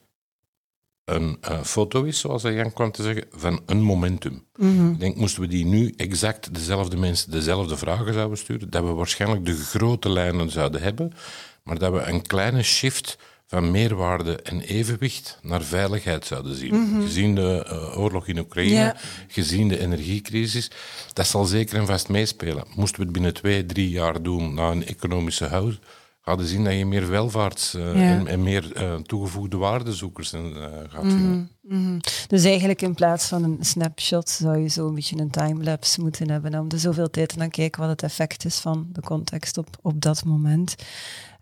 een 1.04 1.36
eh, 1.40 1.62
foto 1.62 2.02
is, 2.02 2.18
zoals 2.18 2.42
Jan 2.42 2.72
kwam 2.72 2.92
te 2.92 3.02
zeggen, 3.02 3.24
van 3.30 3.60
een 3.66 3.82
momentum. 3.82 4.44
Ik 4.92 5.00
denk, 5.00 5.16
moesten 5.16 5.40
we 5.42 5.48
die 5.48 5.64
nu 5.64 5.94
exact 5.96 6.54
dezelfde 6.54 6.96
mensen 6.96 7.30
dezelfde 7.30 7.76
vragen 7.76 8.14
zouden 8.14 8.38
sturen, 8.38 8.70
dat 8.70 8.84
we 8.84 8.90
waarschijnlijk 8.90 9.44
de 9.44 9.54
grote 9.54 10.08
lijnen 10.08 10.50
zouden 10.50 10.82
hebben, 10.82 11.12
maar 11.62 11.78
dat 11.78 11.92
we 11.92 12.00
een 12.00 12.22
kleine 12.22 12.62
shift 12.62 13.18
van 13.46 13.70
meerwaarde 13.70 14.42
en 14.42 14.60
evenwicht 14.60 15.38
naar 15.42 15.62
veiligheid 15.62 16.26
zouden 16.26 16.54
zien. 16.54 17.02
Gezien 17.02 17.34
de 17.34 17.64
eh, 17.66 17.98
oorlog 17.98 18.26
in 18.26 18.38
Oekraïne, 18.38 18.96
gezien 19.28 19.68
de 19.68 19.78
energiecrisis, 19.78 20.70
dat 21.12 21.26
zal 21.26 21.44
zeker 21.44 21.78
en 21.78 21.86
vast 21.86 22.08
meespelen. 22.08 22.64
Moesten 22.76 22.98
we 22.98 23.04
het 23.04 23.12
binnen 23.12 23.34
twee, 23.34 23.66
drie 23.66 23.88
jaar 23.88 24.22
doen 24.22 24.54
na 24.54 24.70
een 24.70 24.86
economische 24.86 25.46
hadden 26.24 26.46
zien 26.46 26.64
dat 26.64 26.72
je 26.72 26.86
meer 26.86 27.10
welvaarts 27.10 27.74
eh, 27.74 27.94
Ja. 27.94 28.00
en, 28.00 28.26
en 28.26 28.42
meer 28.42 28.72
eh, 28.72 28.94
toegevoegde 28.94 29.56
waardezoekers 29.56 30.32
eh, 30.32 30.40
gaat 30.88 31.02
vinden. 31.02 31.50
Mhm. 31.60 31.98
Dus 32.26 32.44
eigenlijk 32.44 32.82
in 32.82 32.94
plaats 32.94 33.26
van 33.26 33.42
een 33.42 33.58
snapshot 33.60 34.30
zou 34.30 34.58
je 34.58 34.68
zo 34.68 34.86
een 34.86 34.94
beetje 34.94 35.18
een 35.18 35.30
timelapse 35.30 36.00
moeten 36.00 36.30
hebben 36.30 36.58
om 36.58 36.68
de 36.68 36.78
zoveel 36.78 37.10
tijd 37.10 37.28
te 37.28 37.38
dan 37.38 37.50
kijken 37.50 37.80
wat 37.80 37.90
het 37.90 38.02
effect 38.02 38.44
is 38.44 38.58
van 38.58 38.88
de 38.92 39.00
context 39.00 39.58
op, 39.58 39.68
op 39.82 40.00
dat 40.00 40.24
moment. 40.24 40.74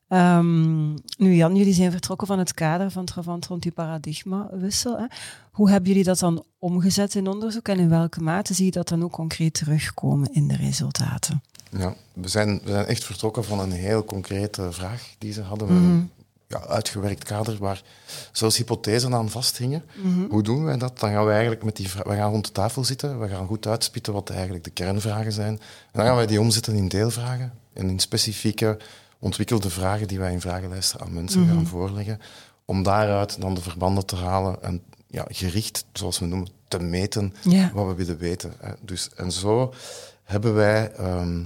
Ehm, 0.09 0.91
nu 0.93 1.35
Jan, 1.35 1.57
jullie 1.57 1.75
zijn 1.75 1.91
vertrokken 1.91 2.27
van 2.27 2.39
het 2.39 2.55
kader 2.55 2.91
van 2.91 3.05
Travant 3.05 3.47
rond 3.47 3.63
die 3.63 3.73
paradigmawissel. 3.73 4.99
Hè. 4.99 5.07
Hoe 5.51 5.71
hebben 5.71 5.89
jullie 5.89 6.05
dat 6.05 6.19
dan 6.19 6.45
omgezet 6.59 7.15
in 7.15 7.27
onderzoek 7.29 7.69
en 7.69 7.79
in 7.79 7.89
welke 7.89 8.21
mate 8.21 8.55
zie 8.55 8.65
je 8.65 8.71
dat 8.71 8.89
dan 8.89 9.03
ook 9.03 9.13
concreet 9.13 9.55
terugkomen 9.55 10.33
in 10.33 10.49
de 10.49 10.57
resultaten? 10.57 11.43
Ja, 11.79 11.95
we 12.13 12.29
zijn, 12.29 12.61
we 12.65 12.71
zijn 12.71 12.87
echt 12.87 13.05
vertrokken 13.05 13.45
van 13.45 13.61
een 13.61 13.73
heel 13.73 14.05
concrete 14.05 14.73
vraag 14.73 15.15
die 15.19 15.33
ze 15.33 15.43
hadden. 15.43 15.69
Een 15.69 16.11
ja, 16.53 16.67
uitgewerkt 16.67 17.25
kader 17.25 17.59
waar 17.59 17.83
zelfs 18.33 18.57
hypothesen 18.57 19.15
aan 19.15 19.31
vasthingen. 19.31 19.85
Hoe 20.29 20.43
doen 20.43 20.65
wij 20.65 20.77
dat? 20.77 20.99
Dan 20.99 21.11
gaan 21.11 21.25
we 21.25 21.31
eigenlijk 21.31 21.63
met 21.63 21.77
die 21.77 21.89
we 22.05 22.15
gaan 22.15 22.31
rond 22.31 22.47
de 22.47 22.53
tafel 22.53 22.85
zitten, 22.85 23.21
we 23.21 23.29
gaan 23.29 23.47
goed 23.47 23.67
uitspitten 23.67 24.13
wat 24.13 24.31
eigenlijk 24.31 24.65
de 24.65 24.71
kernvragen 24.71 25.33
zijn. 25.33 25.53
En 25.53 25.93
dan 25.93 26.05
gaan 26.05 26.17
wij 26.17 26.27
die 26.27 26.41
omzetten 26.41 26.75
in 26.75 26.89
deelvragen 26.89 27.53
en 27.73 27.89
in 27.89 27.99
specifieke 27.99 28.79
ontwikkelde 29.19 29.71
vragen 29.71 30.09
die 30.09 30.19
wij 30.19 30.33
in 30.33 30.41
vragenlijsten 30.41 31.01
aan 31.01 31.13
mensen 31.13 31.47
gaan 31.47 31.67
voorleggen, 31.67 32.21
om 32.65 32.83
daaruit 32.83 33.41
dan 33.41 33.55
de 33.55 33.63
verbanden 33.63 34.07
te 34.07 34.17
halen 34.17 34.63
en 34.63 34.83
ja, 35.07 35.25
gericht, 35.29 35.85
zoals 35.93 36.19
we 36.19 36.27
noemen, 36.27 36.49
te 36.69 36.79
meten 36.79 37.35
wat 37.73 37.87
we 37.87 37.95
willen 37.95 38.19
weten. 38.19 38.53
Dus, 38.81 39.11
en 39.17 39.33
zo 39.33 39.75
hebben 40.25 40.55
wij... 40.55 40.93
Ehm, 40.93 41.41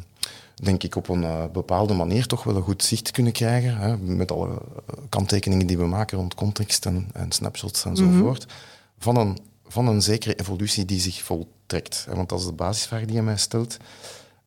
denk 0.62 0.82
ik, 0.82 0.96
op 0.96 1.08
een 1.08 1.22
uh, 1.22 1.44
bepaalde 1.52 1.94
manier 1.94 2.26
toch 2.26 2.44
wel 2.44 2.56
een 2.56 2.62
goed 2.62 2.82
zicht 2.82 3.10
kunnen 3.10 3.32
krijgen. 3.32 3.76
Hè, 3.76 3.96
met 3.96 4.32
alle 4.32 4.48
eh, 4.48 4.94
kanttekeningen 5.08 5.66
die 5.66 5.78
we 5.78 5.86
maken 5.86 6.18
rond 6.18 6.34
context 6.34 6.86
en, 6.86 7.08
en 7.12 7.32
snapshots 7.32 7.84
enzovoort. 7.84 8.46
Mm 8.46 8.52
van, 8.98 9.16
een, 9.16 9.38
van 9.66 9.86
een 9.86 10.02
zekere 10.02 10.34
evolutie 10.34 10.84
die 10.84 11.00
zich 11.00 11.22
voltrekt. 11.22 12.04
Hè, 12.08 12.14
want 12.14 12.28
dat 12.28 12.38
is 12.38 12.44
de 12.44 12.52
basisvraag 12.52 13.04
die 13.04 13.14
je 13.14 13.22
mij 13.22 13.36
stelt. 13.36 13.76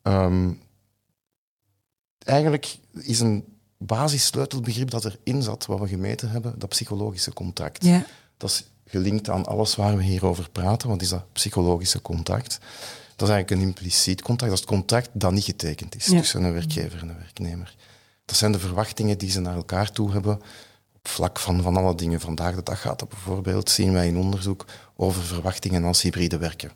Um, 0.04 0.60
eigenlijk 2.20 2.78
is 2.94 3.20
een 3.20 3.46
basissleutelbegrip 3.78 4.90
dat 4.90 5.06
erin 5.06 5.42
zat, 5.42 5.66
wat 5.66 5.80
we 5.80 5.88
gemeten 5.88 6.30
hebben, 6.30 6.60
dat 6.60 6.70
psychologische 6.70 7.34
contract. 7.34 7.84
Ja. 7.84 8.06
Dat 8.38 8.50
is 8.50 8.66
gelinkt 8.86 9.30
aan 9.30 9.46
alles 9.46 9.76
waar 9.76 9.98
we 9.98 10.04
hier 10.04 10.26
over 10.26 10.50
praten, 10.50 10.90
wat 10.90 11.02
is 11.02 11.10
dat 11.10 11.34
psychologische 11.34 12.02
contract? 12.02 12.60
Dat 13.20 13.28
is 13.28 13.34
eigenlijk 13.34 13.62
een 13.62 13.68
impliciet 13.68 14.22
contract. 14.22 14.52
Dat 14.52 14.60
is 14.62 14.66
het 14.66 14.76
contract 14.76 15.10
dat 15.14 15.32
niet 15.32 15.44
getekend 15.44 15.96
is 15.96 16.06
tussen 16.06 16.44
een 16.44 16.54
werkgever 16.54 17.02
en 17.02 17.10
een 17.10 17.18
werknemer. 17.18 17.76
Dat 18.26 18.38
zijn 18.38 18.52
de 18.52 18.60
verwachtingen 18.60 19.18
die 19.18 19.32
ze 19.32 19.40
naar 19.40 19.56
elkaar 19.56 19.92
toe 19.92 20.12
hebben 20.12 20.42
op 20.94 21.08
vlak 21.08 21.40
van, 21.40 21.62
van 21.62 21.78
alle 21.78 21.96
dingen. 21.96 22.20
Vandaag 22.20 22.56
de 22.56 22.64
dag 22.64 22.82
gaat 22.82 23.00
dat 23.00 23.10
bijvoorbeeld, 23.10 23.70
zien 23.70 23.94
wij 23.94 24.08
in 24.08 24.18
onderzoek, 24.18 24.66
over 24.96 25.24
verwachtingen 25.24 25.84
als 25.84 26.02
hybride 26.02 26.38
werken. 26.38 26.72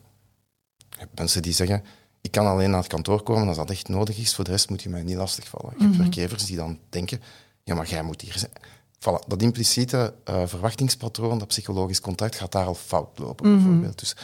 Je 0.89 0.99
hebt 0.99 1.17
mensen 1.17 1.41
die 1.41 1.53
zeggen, 1.53 1.83
ik 2.21 2.31
kan 2.31 2.45
alleen 2.45 2.69
naar 2.69 2.79
het 2.79 2.87
kantoor 2.87 3.23
komen 3.23 3.47
als 3.47 3.57
dat 3.57 3.69
echt 3.69 3.87
nodig 3.87 4.17
is, 4.17 4.35
voor 4.35 4.43
de 4.43 4.51
rest 4.51 4.69
moet 4.69 4.81
je 4.81 4.89
mij 4.89 5.03
niet 5.03 5.15
lastigvallen. 5.15 5.73
Je 5.77 5.83
hebt 5.83 5.93
mhm. 5.93 6.01
werkgevers 6.01 6.45
die 6.45 6.55
dan 6.55 6.79
denken, 6.89 7.21
ja, 7.63 7.75
maar 7.75 7.87
jij 7.87 8.03
moet 8.03 8.21
hier 8.21 8.37
zijn. 8.37 8.51
Voilà, 8.99 9.27
dat 9.27 9.41
impliciete 9.41 10.13
uh, 10.29 10.41
verwachtingspatroon, 10.45 11.39
dat 11.39 11.47
psychologisch 11.47 12.01
contract, 12.01 12.35
gaat 12.35 12.51
daar 12.51 12.65
al 12.65 12.75
fout 12.75 13.19
lopen, 13.19 13.49
mhm. 13.49 13.63
bijvoorbeeld. 13.63 13.99
Dus 13.99 14.15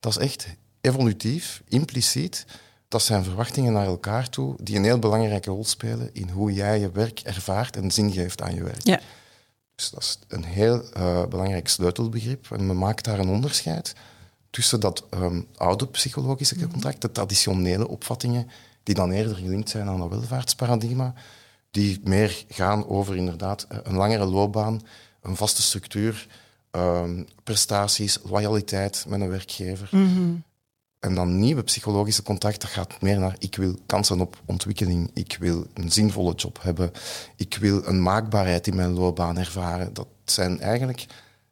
dat 0.00 0.16
is 0.16 0.18
echt 0.18 0.46
evolutief, 0.86 1.62
impliciet, 1.68 2.46
dat 2.88 3.02
zijn 3.02 3.24
verwachtingen 3.24 3.72
naar 3.72 3.86
elkaar 3.86 4.28
toe 4.28 4.54
die 4.62 4.76
een 4.76 4.84
heel 4.84 4.98
belangrijke 4.98 5.50
rol 5.50 5.64
spelen 5.64 6.10
in 6.12 6.28
hoe 6.28 6.52
jij 6.52 6.80
je 6.80 6.90
werk 6.90 7.20
ervaart 7.20 7.76
en 7.76 7.90
zin 7.90 8.12
geeft 8.12 8.42
aan 8.42 8.54
je 8.54 8.62
werk. 8.62 8.86
Ja. 8.86 9.00
Dus 9.74 9.90
dat 9.90 10.02
is 10.02 10.18
een 10.28 10.44
heel 10.44 10.82
uh, 10.96 11.26
belangrijk 11.26 11.68
sleutelbegrip. 11.68 12.50
En 12.50 12.66
men 12.66 12.78
maakt 12.78 13.04
daar 13.04 13.18
een 13.18 13.28
onderscheid 13.28 13.94
tussen 14.50 14.80
dat 14.80 15.04
um, 15.14 15.46
oude 15.56 15.86
psychologische 15.86 16.54
mhm. 16.54 16.68
contract, 16.70 17.00
de 17.00 17.12
traditionele 17.12 17.88
opvattingen, 17.88 18.48
die 18.82 18.94
dan 18.94 19.10
eerder 19.10 19.36
gelinkt 19.36 19.70
zijn 19.70 19.88
aan 19.88 19.98
dat 19.98 20.08
welvaartsparadigma, 20.08 21.14
die 21.70 22.00
meer 22.04 22.44
gaan 22.48 22.88
over 22.88 23.16
inderdaad 23.16 23.66
eh, 23.68 23.78
een 23.82 23.96
langere 23.96 24.24
loopbaan, 24.24 24.80
een 25.22 25.36
vaste 25.36 25.62
structuur, 25.62 26.26
um, 26.70 27.26
prestaties, 27.44 28.18
loyaliteit 28.22 29.04
met 29.08 29.20
een 29.20 29.28
werkgever. 29.28 29.88
Mm 29.90 30.44
en 31.00 31.14
dan 31.14 31.38
nieuwe 31.38 31.62
psychologische 31.62 32.22
contact, 32.22 32.60
dat 32.60 32.70
gaat 32.70 33.00
meer 33.00 33.18
naar 33.18 33.36
ik 33.38 33.56
wil 33.56 33.78
kansen 33.86 34.20
op 34.20 34.42
ontwikkeling, 34.44 35.10
ik 35.14 35.36
wil 35.40 35.66
een 35.74 35.92
zinvolle 35.92 36.34
job 36.34 36.58
hebben, 36.62 36.90
ik 37.36 37.56
wil 37.60 37.86
een 37.86 38.02
maakbaarheid 38.02 38.66
in 38.66 38.76
mijn 38.76 38.92
loopbaan 38.92 39.38
ervaren. 39.38 39.94
Dat 39.94 40.08
zijn 40.24 40.60
eigenlijk 40.60 41.06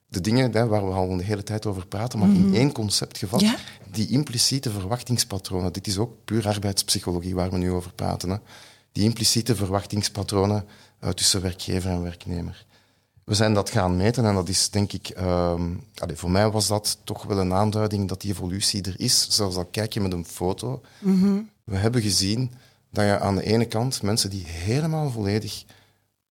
de 0.09 0.20
dingen 0.20 0.52
hè, 0.52 0.66
waar 0.66 0.87
we 0.87 0.92
al 0.92 1.16
de 1.16 1.22
hele 1.22 1.42
tijd 1.42 1.66
over 1.66 1.87
praten, 1.87 2.18
maar 2.18 2.28
in 2.28 2.46
mhm. 2.46 2.54
één 2.54 2.72
concept 2.72 3.18
gevat. 3.18 3.44
Die 3.90 4.09
impliciete 4.09 4.70
verwachtingspatronen, 4.70 5.72
dit 5.72 5.87
is 5.87 5.98
ook 5.98 6.24
puur 6.24 6.46
arbeidspsychologie 6.46 7.35
waar 7.35 7.50
we 7.50 7.59
nu 7.59 7.70
over 7.70 7.92
praten. 7.92 8.30
Hè. 8.30 8.37
Die 8.92 9.04
impliciete 9.04 9.57
verwachtingspatronen 9.57 10.64
uh, 11.04 11.11
tussen 11.11 11.42
werkgever 11.42 11.90
en 11.90 12.02
werknemer 12.02 12.66
we 13.24 13.34
zijn 13.34 13.54
dat 13.54 13.70
gaan 13.70 13.96
meten 13.96 14.24
en 14.24 14.34
dat 14.34 14.48
is 14.48 14.70
denk 14.70 14.92
ik, 14.92 15.12
um, 15.20 15.84
voor 16.14 16.30
mij 16.30 16.50
was 16.50 16.66
dat 16.66 16.98
toch 17.04 17.22
wel 17.22 17.38
een 17.38 17.52
aanduiding 17.52 18.08
dat 18.08 18.20
die 18.20 18.30
evolutie 18.30 18.82
er 18.82 19.00
is. 19.00 19.26
Zelfs 19.30 19.56
al 19.56 19.64
kijk 19.64 19.92
je 19.92 20.00
met 20.00 20.12
een 20.12 20.24
foto. 20.24 20.80
Mhm. 20.98 21.40
We 21.64 21.76
hebben 21.76 22.02
gezien 22.02 22.52
dat 22.90 23.04
je 23.04 23.18
aan 23.18 23.37
de 23.37 23.42
ene 23.42 23.64
kant 23.64 24.02
mensen 24.02 24.30
die 24.30 24.44
helemaal 24.46 25.10
volledig 25.10 25.64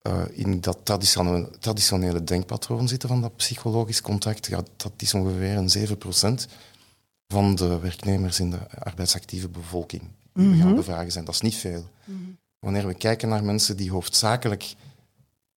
uh, 0.08 0.22
in 0.32 0.62
dat 0.62 0.78
traditionele, 0.84 1.50
traditionele, 1.60 2.24
denkpatroon 2.24 2.88
zitten 2.88 3.10
van 3.10 3.22
dat 3.22 3.36
psychologisch 3.36 4.02
contact, 4.02 4.48
ja, 4.48 4.64
dat 4.76 4.92
is 4.98 5.14
ongeveer 5.14 5.58
een 5.58 6.48
7% 6.48 6.52
van 7.28 7.56
de 7.56 7.80
werknemers 7.80 8.40
in 8.40 8.50
de 8.50 8.80
arbeidsactieve 8.80 9.50
bevolking 9.50 10.02
die 10.34 10.50
we 10.50 10.56
gaan 10.56 10.68
mhm. 10.68 10.76
bevragen 10.76 11.12
zijn. 11.12 11.26
Dat 11.26 11.34
is 11.34 11.42
niet 11.42 11.56
veel. 11.56 11.88
Mhm. 12.04 12.18
Wanneer 12.60 12.88
we 12.88 12.94
kijken 12.94 13.30
naar 13.30 13.44
mensen 13.44 13.78
die 13.78 13.92
hoofdzakelijk 13.92 14.76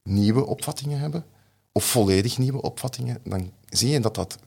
nieuwe 0.07 0.47
opvattingen 0.47 0.99
hebben, 0.99 1.25
of 1.73 1.85
volledig 1.85 2.39
nieuwe 2.39 2.63
opvattingen, 2.63 3.19
dan 3.25 3.53
zie 3.69 3.91
je 3.91 4.01
dat 4.01 4.15
dat 4.15 4.39
64% 4.39 4.43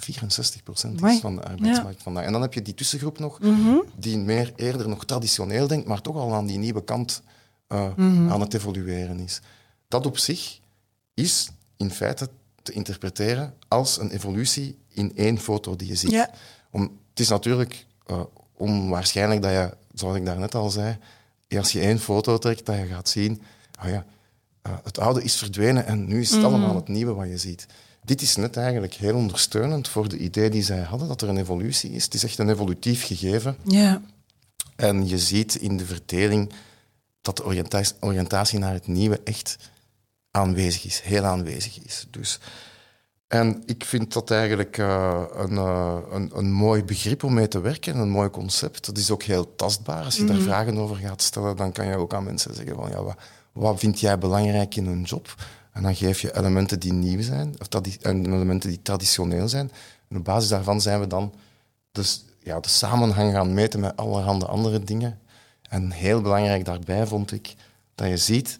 is 1.06 1.20
van 1.20 1.36
de 1.36 1.44
arbeidsmarkt 1.44 2.04
vandaag. 2.04 2.26
En 2.26 2.32
dan 2.32 2.42
heb 2.42 2.54
je 2.54 2.62
die 2.62 2.74
tussengroep 2.74 3.20
nog, 3.20 3.40
mhm. 3.40 3.78
die 3.98 4.18
meer 4.18 4.54
eerder 4.56 4.90
nog 4.90 5.06
traditioneel 5.06 5.68
denkt, 5.68 5.88
maar 5.88 6.02
toch 6.02 6.16
al 6.16 6.34
aan 6.34 6.46
die 6.46 6.58
nieuwe 6.58 6.84
kant 6.84 7.22
uh, 7.70 7.92
aan 8.32 8.42
het 8.42 8.54
evolueren 8.54 9.20
is. 9.20 9.42
Dat 9.88 10.06
op 10.06 10.18
zich 10.18 10.60
is 11.14 11.50
in 11.78 11.92
feite 11.92 12.30
te 12.64 12.72
interpreteren 12.72 13.54
als 13.68 14.00
een 14.00 14.12
evolutie 14.12 14.78
in 14.88 15.16
één 15.16 15.40
foto 15.40 15.76
die 15.76 15.88
je 15.88 15.96
ziet. 15.96 16.30
Om, 16.72 16.82
het 17.10 17.20
is 17.20 17.30
natuurlijk 17.30 17.86
uh, 18.08 18.22
onwaarschijnlijk 18.54 19.42
dat 19.42 19.52
je, 19.52 19.78
zoals 19.94 20.16
ik 20.16 20.26
daarnet 20.26 20.56
al 20.56 20.70
zei, 20.70 20.98
als 21.58 21.72
je 21.72 21.80
één 21.80 22.00
foto 22.00 22.38
trekt, 22.38 22.66
dat 22.66 22.78
je 22.78 22.86
gaat 22.86 23.10
zien, 23.10 23.42
oh 23.84 23.90
ja, 23.90 24.06
uh, 24.68 24.74
het 24.84 25.00
oude 25.00 25.24
is 25.24 25.36
verdwenen 25.36 25.86
en 25.86 26.08
nu 26.08 26.22
is 26.22 26.30
het 26.30 26.40
mhm. 26.40 26.48
allemaal 26.48 26.76
het 26.76 26.88
nieuwe 26.88 27.14
wat 27.14 27.28
je 27.28 27.38
ziet. 27.38 27.66
Dit 28.04 28.22
is 28.22 28.36
net 28.36 28.58
eigenlijk 28.58 28.94
heel 28.94 29.16
ondersteunend 29.16 29.88
voor 29.88 30.10
de 30.10 30.18
idee 30.18 30.50
die 30.50 30.64
zij 30.64 30.82
hadden, 30.82 31.08
dat 31.08 31.22
er 31.22 31.30
een 31.30 31.38
evolutie 31.38 31.92
is. 31.92 32.04
Het 32.04 32.14
is 32.14 32.24
echt 32.24 32.38
een 32.38 32.50
evolutief 32.50 33.06
gegeven. 33.06 33.58
Ja. 33.64 34.02
En 34.76 35.08
je 35.08 35.18
ziet 35.18 35.56
in 35.56 35.78
de 35.78 35.86
verdeling 35.86 36.52
dat 37.22 37.38
de 37.38 37.46
oriëntatie, 37.46 37.96
oriëntatie 38.00 38.60
naar 38.60 38.74
het 38.74 38.88
nieuwe 38.88 39.22
echt 39.24 39.58
aanwezig 40.32 40.86
is, 40.86 41.00
heel 41.00 41.24
aanwezig 41.24 41.80
is. 41.84 42.08
Dus, 42.10 42.40
en 43.28 43.64
ik 43.66 43.86
vind 43.86 44.14
dat 44.14 44.32
eigenlijk 44.32 44.78
uh, 44.78 45.24
een, 45.34 45.52
uh, 45.52 45.98
een, 46.12 46.32
een, 46.34 46.52
mooi 46.52 46.84
begrip 46.84 47.24
om 47.24 47.34
mee 47.34 47.48
te 47.48 47.60
werken, 47.60 47.98
een 47.98 48.10
mooi 48.10 48.30
concept. 48.30 48.86
Dat 48.86 48.98
is 48.98 49.12
ook 49.12 49.24
heel 49.24 49.56
tastbaar. 49.56 50.04
Als 50.04 50.18
je 50.18 50.26
daar 50.26 50.36
mhm. 50.36 50.46
vragen 50.46 50.78
over 50.78 50.96
gaat 50.96 51.22
stellen, 51.22 51.56
dan 51.56 51.72
kan 51.72 51.88
je 51.88 51.96
ook 51.96 52.14
aan 52.14 52.24
mensen 52.24 52.54
zeggen 52.54 52.76
van 52.76 52.90
ja, 52.90 53.04
wat, 53.04 53.18
wat 53.52 53.80
vind 53.80 54.00
jij 54.00 54.18
belangrijk 54.18 54.76
in 54.76 54.86
een 54.86 55.04
job? 55.04 55.36
En 55.72 55.84
dan 55.84 55.96
geef 55.96 56.22
je 56.22 56.38
elementen 56.38 56.80
die 56.80 56.94
nieuw 56.94 57.22
zijn, 57.22 57.56
of 57.60 57.82
en 58.02 58.26
elementen 58.26 58.70
die 58.70 58.82
traditioneel 58.82 59.48
zijn. 59.48 59.72
En 60.08 60.18
op 60.18 60.24
basis 60.24 60.50
daarvan 60.50 60.82
zijn 60.82 61.00
we 61.00 61.08
dan 61.08 61.34
dus, 61.92 62.26
ja, 62.40 62.60
de 62.60 62.70
samenhang 62.70 63.34
gaan 63.34 63.54
meten 63.54 63.80
met 63.80 63.98
allerhande 63.98 64.46
andere 64.46 64.80
dingen. 64.80 65.20
En 65.70 65.92
heel 65.92 66.22
belangrijk 66.22 66.66
daarbij 66.66 67.08
vond 67.08 67.32
ik 67.32 67.56
dat 67.96 68.08
je 68.08 68.18
ziet 68.18 68.58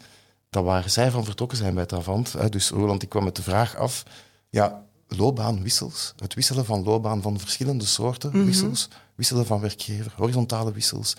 dat 0.50 0.64
waar 0.64 0.90
zij 0.90 1.12
van 1.12 1.26
vertrokken 1.26 1.58
zijn 1.58 1.74
bij 1.74 1.86
Tavant, 1.86 2.34
hè, 2.34 2.50
dus 2.50 2.70
Roland, 2.70 3.04
ik 3.04 3.10
kwam 3.10 3.24
met 3.24 3.36
de 3.36 3.44
vraag 3.44 3.76
af, 3.76 4.04
ja, 4.50 4.84
loopbaanwissels, 5.08 6.14
het 6.18 6.34
wisselen 6.34 6.66
van 6.66 6.84
loopbaan 6.84 7.22
van 7.22 7.40
verschillende 7.40 7.86
soorten 7.86 8.30
mhm. 8.30 8.46
wissels, 8.46 8.88
wisselen 9.16 9.46
van 9.46 9.60
werkgever, 9.60 10.14
horizontale 10.16 10.72
wissels, 10.72 11.16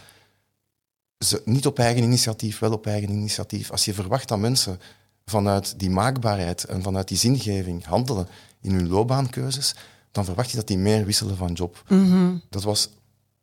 ze, 1.24 1.42
niet 1.44 1.66
op 1.66 1.78
eigen 1.78 2.02
initiatief, 2.02 2.58
wel 2.58 2.72
op 2.72 2.86
eigen 2.86 3.10
initiatief. 3.10 3.70
Als 3.70 3.84
je 3.84 3.94
verwacht 3.94 4.28
dat 4.28 4.38
mensen 4.38 4.80
vanuit 5.24 5.78
die 5.78 5.90
maakbaarheid 5.90 6.64
en 6.64 6.82
vanuit 6.82 7.08
die 7.08 7.18
zingeving 7.18 7.84
handelen 7.84 8.28
in 8.60 8.74
hun 8.74 8.88
loopbaankeuzes, 8.88 9.74
dan 10.10 10.24
verwacht 10.24 10.50
je 10.50 10.56
dat 10.56 10.66
die 10.66 10.78
meer 10.78 11.04
wisselen 11.04 11.36
van 11.36 11.52
job. 11.52 11.82
Mhm. 11.88 12.34
Dat 12.48 12.62
was 12.62 12.90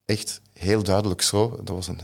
echt 0.05 0.41
heel 0.53 0.83
duidelijk 0.83 1.21
zo. 1.21 1.59
Dat 1.63 1.75
was 1.75 1.87
een, 1.87 1.99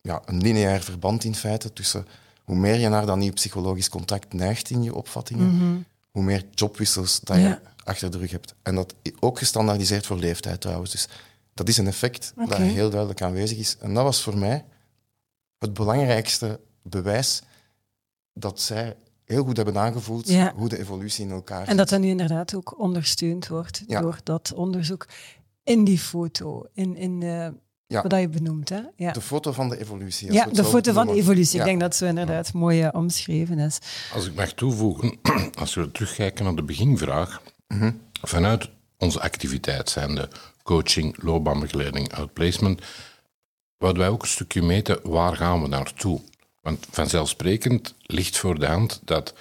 ja, 0.00 0.22
een 0.24 0.42
lineair 0.42 0.82
verband 0.82 1.24
in 1.24 1.34
feite 1.34 1.72
tussen 1.72 2.06
hoe 2.44 2.56
meer 2.56 2.78
je 2.78 2.88
naar 2.88 3.06
dat 3.06 3.16
nieuw 3.16 3.32
psychologisch 3.32 3.88
contact 3.88 4.32
neigt 4.32 4.70
in 4.70 4.82
je 4.82 4.94
opvattingen, 4.94 5.56
mhm. 5.56 5.76
hoe 6.10 6.22
meer 6.22 6.44
jobwissels 6.54 7.20
dat 7.20 7.36
je 7.36 7.58
achter 7.84 8.10
de 8.10 8.18
rug 8.18 8.30
hebt. 8.30 8.54
En 8.62 8.74
dat 8.74 8.94
ook 9.20 9.38
gestandaardiseerd 9.38 10.06
voor 10.06 10.16
leeftijd 10.16 10.60
trouwens. 10.60 10.90
Dus 10.90 11.08
dat 11.54 11.68
is 11.68 11.76
een 11.76 11.86
effect 11.86 12.32
dat 12.36 12.56
heel 12.56 12.90
duidelijk 12.90 13.22
aanwezig 13.22 13.58
is. 13.58 13.76
En 13.80 13.94
dat 13.94 14.04
was 14.04 14.22
voor 14.22 14.38
mij 14.38 14.64
het 15.64 15.74
belangrijkste 15.74 16.60
bewijs 16.82 17.42
dat 18.32 18.60
zij 18.60 18.96
heel 19.24 19.44
goed 19.44 19.56
hebben 19.56 19.78
aangevoeld 19.78 20.28
Ja. 20.28 20.52
hoe 20.56 20.68
de 20.68 20.78
evolutie 20.78 21.24
in 21.24 21.30
elkaar 21.30 21.66
En 21.68 21.76
dat 21.76 21.88
dat 21.88 22.00
nu 22.00 22.08
inderdaad 22.08 22.54
ook 22.54 22.78
ondersteund 22.78 23.48
wordt 23.48 23.82
Ja. 23.86 24.00
door 24.00 24.18
dat 24.22 24.52
onderzoek 24.54 25.06
in 25.62 25.84
die 25.84 25.98
foto, 25.98 26.66
in, 26.72 26.96
in 26.96 27.22
eh, 27.22 27.48
Ja. 27.86 28.02
wat 28.02 28.10
dat 28.10 28.20
je 28.20 28.28
benoemt. 28.28 28.68
Hè? 28.68 28.80
Ja, 28.96 29.12
De 29.12 29.20
foto 29.20 29.52
van 29.52 29.68
de 29.68 29.78
evolutie. 29.80 30.32
ja 30.32 30.46
de 30.46 30.64
foto 30.64 30.92
van 30.92 31.06
de 31.06 31.12
evolutie. 31.14 31.54
Ja. 31.54 31.60
Ik 31.60 31.68
denk 31.68 31.80
dat 31.80 31.96
zo 31.96 32.04
inderdaad 32.06 32.52
mooi 32.52 32.82
eh, 32.82 32.88
omschreven 32.92 33.58
is. 33.58 33.78
Als 34.14 34.26
ik 34.26 34.34
mag 34.34 34.52
toevoegen, 34.52 35.18
als 35.60 35.74
we 35.74 35.90
terugkijken 35.90 36.44
naar 36.44 36.54
de 36.54 36.62
beginvraag, 36.62 37.42
vanuit 38.22 38.70
onze 38.98 39.20
activiteit, 39.20 39.90
zijn 39.90 40.14
de 40.14 40.28
coaching, 40.62 41.22
loopbaanbegeleiding, 41.22 42.12
outplacement, 42.14 42.80
wouden 43.84 44.02
wij 44.02 44.12
ook 44.12 44.22
een 44.22 44.28
stukje 44.28 44.62
meten 44.62 44.98
waar 45.02 45.36
gaan 45.36 45.62
we 45.62 45.68
naartoe. 45.68 46.20
Want 46.60 46.86
vanzelfsprekend 46.90 47.94
ligt 48.02 48.36
voor 48.36 48.58
de 48.58 48.66
hand 48.66 49.00
dat 49.04 49.34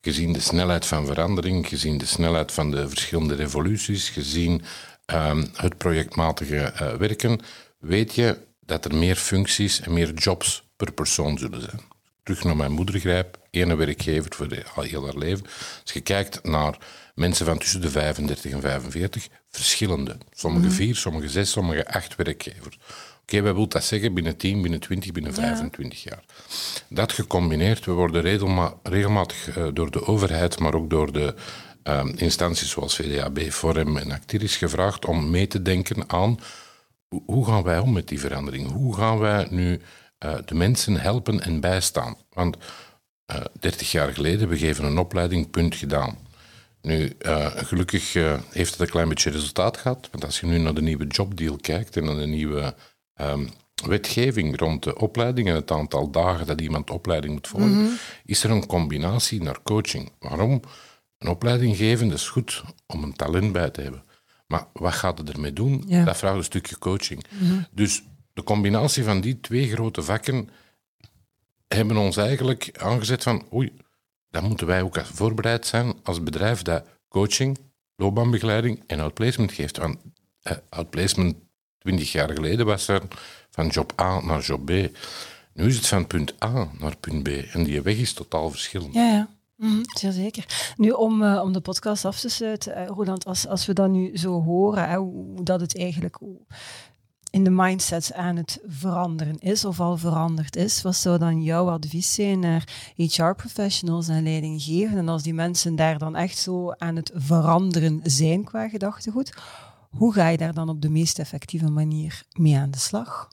gezien 0.00 0.32
de 0.32 0.40
snelheid 0.40 0.86
van 0.86 1.06
verandering, 1.06 1.68
gezien 1.68 1.98
de 1.98 2.06
snelheid 2.06 2.52
van 2.52 2.70
de 2.70 2.88
verschillende 2.88 3.34
revoluties, 3.34 4.08
gezien 4.08 4.62
ehm, 5.04 5.44
het 5.52 5.78
projectmatige 5.78 6.56
eh, 6.56 6.94
werken, 6.94 7.40
weet 7.78 8.14
je 8.14 8.38
dat 8.60 8.84
er 8.84 8.94
meer 8.94 9.16
functies 9.16 9.80
en 9.80 9.92
meer 9.92 10.12
jobs 10.12 10.62
per 10.76 10.92
persoon 10.92 11.38
zullen 11.38 11.60
zijn. 11.60 11.80
Terug 12.22 12.44
naar 12.44 12.56
mijn 12.56 12.72
moeder 12.72 13.00
grijp, 13.00 13.38
ene 13.50 13.74
werkgever 13.74 14.34
voor 14.34 14.48
de, 14.48 14.62
al 14.74 14.82
heel 14.82 15.04
haar 15.04 15.18
leven. 15.18 15.46
Als 15.82 15.92
je 15.92 16.00
kijkt 16.00 16.44
naar 16.44 16.78
mensen 17.14 17.46
van 17.46 17.58
tussen 17.58 17.80
de 17.80 17.90
35 17.90 18.52
en 18.52 18.60
45, 18.60 19.28
verschillende. 19.50 20.16
Sommige 20.32 20.70
vier, 20.70 20.96
sommige 20.96 21.28
zes, 21.28 21.50
sommige 21.50 21.88
acht 21.88 22.16
werkgevers. 22.16 22.78
Oké, 23.26 23.42
wat 23.42 23.54
wil 23.54 23.68
dat 23.68 23.84
zeggen? 23.84 24.14
Binnen 24.14 24.36
10, 24.36 24.62
binnen 24.62 24.80
20, 24.80 25.12
binnen 25.12 25.34
25 25.34 26.02
jaar. 26.02 26.24
Dat 26.88 27.12
gecombineerd, 27.12 27.84
we 27.84 27.92
worden 27.92 28.22
regelma- 28.22 28.74
regelmatig 28.82 29.48
eh, 29.56 29.66
door 29.72 29.90
de 29.90 30.06
overheid, 30.06 30.58
maar 30.58 30.74
ook 30.74 30.90
door 30.90 31.12
de 31.12 31.34
eh, 31.82 32.04
instanties 32.16 32.70
zoals 32.70 32.96
VDAB, 32.96 33.38
Forum 33.50 33.96
en 33.96 34.10
Actiris 34.12 34.56
gevraagd 34.56 35.04
om 35.06 35.30
mee 35.30 35.46
te 35.46 35.62
denken 35.62 36.08
aan 36.10 36.38
hoe- 37.26 37.46
gaan 37.46 37.62
wij 37.62 37.78
om 37.78 37.92
met 37.92 38.08
die 38.08 38.20
verandering? 38.20 38.70
Hoe 38.72 38.96
gaan 38.96 39.18
wij 39.18 39.46
nu 39.50 39.80
eh, 40.18 40.34
de 40.44 40.54
mensen 40.54 41.00
helpen 41.00 41.40
en 41.40 41.60
bijstaan? 41.60 42.16
Want 42.32 42.56
eh 43.26 43.40
30 43.60 43.90
jaar 43.92 44.12
geleden 44.12 44.48
we 44.48 44.58
geven 44.58 44.84
een 44.84 44.98
opleiding, 44.98 45.50
punt 45.50 45.74
gedaan. 45.74 46.18
Nu, 46.82 47.12
eh, 47.18 47.46
gelukkig 47.56 48.14
eh, 48.14 48.38
heeft 48.50 48.70
het 48.70 48.80
een 48.80 48.88
klein 48.88 49.08
beetje 49.08 49.30
resultaat 49.30 49.76
gehad. 49.76 50.08
Want 50.10 50.24
als 50.24 50.40
je 50.40 50.46
nu 50.46 50.58
naar 50.58 50.74
de 50.74 50.82
nieuwe 50.82 51.06
jobdeal 51.06 51.56
kijkt 51.56 51.96
en 51.96 52.04
naar 52.04 52.16
de 52.16 52.26
nieuwe 52.26 52.74
ehm, 53.14 53.46
wetgeving 53.86 54.58
rond 54.58 54.82
de 54.82 54.98
opleiding 54.98 55.48
en 55.48 55.54
het 55.54 55.70
aantal 55.70 56.10
dagen 56.10 56.46
dat 56.46 56.60
iemand 56.60 56.90
opleiding 56.90 57.32
moet 57.32 57.48
volgen, 57.48 57.98
is 58.24 58.44
er 58.44 58.50
een 58.50 58.66
combinatie 58.66 59.42
naar 59.42 59.62
coaching. 59.62 60.12
Waarom? 60.18 60.60
Een 61.18 61.28
opleiding 61.28 61.76
geven, 61.76 62.12
is 62.12 62.28
goed 62.28 62.62
om 62.86 63.02
een 63.02 63.14
talent 63.14 63.52
bij 63.52 63.70
te 63.70 63.80
hebben. 63.80 64.02
Maar 64.46 64.66
wat 64.72 64.92
gaat 64.92 65.18
het 65.18 65.30
ermee 65.30 65.52
doen? 65.52 65.84
Ja. 65.86 66.04
Dat 66.04 66.16
vraagt 66.16 66.36
een 66.36 66.44
stukje 66.44 66.78
coaching. 66.78 67.24
Dus 67.70 68.02
de 68.32 68.42
combinatie 68.42 69.04
van 69.04 69.20
die 69.20 69.40
twee 69.40 69.70
grote 69.70 70.02
vakken 70.02 70.48
hebben 71.68 71.96
ons 71.96 72.16
eigenlijk 72.16 72.70
aangezet 72.78 73.22
van 73.22 73.46
oei, 73.52 73.72
dan 74.30 74.44
moeten 74.44 74.66
wij 74.66 74.82
ook 74.82 75.04
voorbereid 75.04 75.66
zijn 75.66 75.94
als 76.02 76.22
bedrijf 76.22 76.62
dat 76.62 76.86
coaching, 77.08 77.58
loopbaanbegeleiding 77.96 78.82
en 78.86 79.00
outplacement 79.00 79.52
geeft. 79.52 79.76
Want 79.76 79.96
eh, 80.42 80.56
outplacement 80.68 81.36
20 81.84 82.12
jaar 82.12 82.30
geleden 82.30 82.66
was 82.66 82.88
er 82.88 83.02
van 83.50 83.66
job 83.66 84.00
A 84.00 84.20
naar 84.20 84.40
job 84.40 84.64
B. 84.64 84.70
Nu 85.52 85.66
is 85.66 85.76
het 85.76 85.86
van 85.86 86.06
punt 86.06 86.44
A 86.44 86.68
naar 86.78 86.96
punt 86.96 87.22
B. 87.22 87.28
En 87.28 87.64
die 87.64 87.82
weg 87.82 87.96
is 87.96 88.12
totaal 88.12 88.50
verschillend. 88.50 88.94
Ja, 88.94 89.12
ja. 89.12 89.28
Mhm, 89.56 89.82
zeer 89.84 90.12
zeker. 90.12 90.72
Nu, 90.76 90.90
om, 90.90 91.22
eh, 91.22 91.40
om 91.42 91.52
de 91.52 91.60
podcast 91.60 92.04
af 92.04 92.20
te 92.20 92.28
sluiten, 92.28 92.74
eh, 92.74 92.86
Roland, 92.86 93.24
als, 93.24 93.46
als 93.46 93.66
we 93.66 93.72
dat 93.72 93.90
nu 93.90 94.16
zo 94.16 94.42
horen, 94.42 94.88
hè, 94.88 94.96
hoe, 94.96 95.42
dat 95.42 95.60
het 95.60 95.78
eigenlijk 95.78 96.18
in 97.30 97.44
de 97.44 97.50
mindset 97.50 98.12
aan 98.12 98.36
het 98.36 98.60
veranderen 98.66 99.38
is, 99.38 99.64
of 99.64 99.80
al 99.80 99.96
veranderd 99.96 100.56
is, 100.56 100.82
wat 100.82 100.96
zou 100.96 101.18
dan 101.18 101.42
jouw 101.42 101.70
advies 101.70 102.14
zijn 102.14 102.38
naar 102.38 102.92
HR-professionals 102.96 104.08
en 104.08 104.22
leidinggevenden, 104.22 105.08
als 105.08 105.22
die 105.22 105.34
mensen 105.34 105.76
daar 105.76 105.98
dan 105.98 106.16
echt 106.16 106.38
zo 106.38 106.72
aan 106.72 106.96
het 106.96 107.10
veranderen 107.14 108.00
zijn 108.02 108.44
qua 108.44 108.68
gedachtegoed, 108.68 109.32
hoe 109.96 110.12
ga 110.12 110.28
je 110.28 110.36
daar 110.36 110.54
dan 110.54 110.68
op 110.68 110.82
de 110.82 110.88
meest 110.88 111.18
effectieve 111.18 111.70
manier 111.70 112.22
mee 112.38 112.56
aan 112.56 112.70
de 112.70 112.78
slag? 112.78 113.28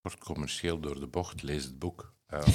Wordt 0.00 0.18
commercieel 0.18 0.80
door 0.80 1.00
de 1.00 1.06
bocht, 1.06 1.42
lees 1.42 1.64
het 1.64 1.78
boek. 1.78 2.12
Eh, 2.26 2.40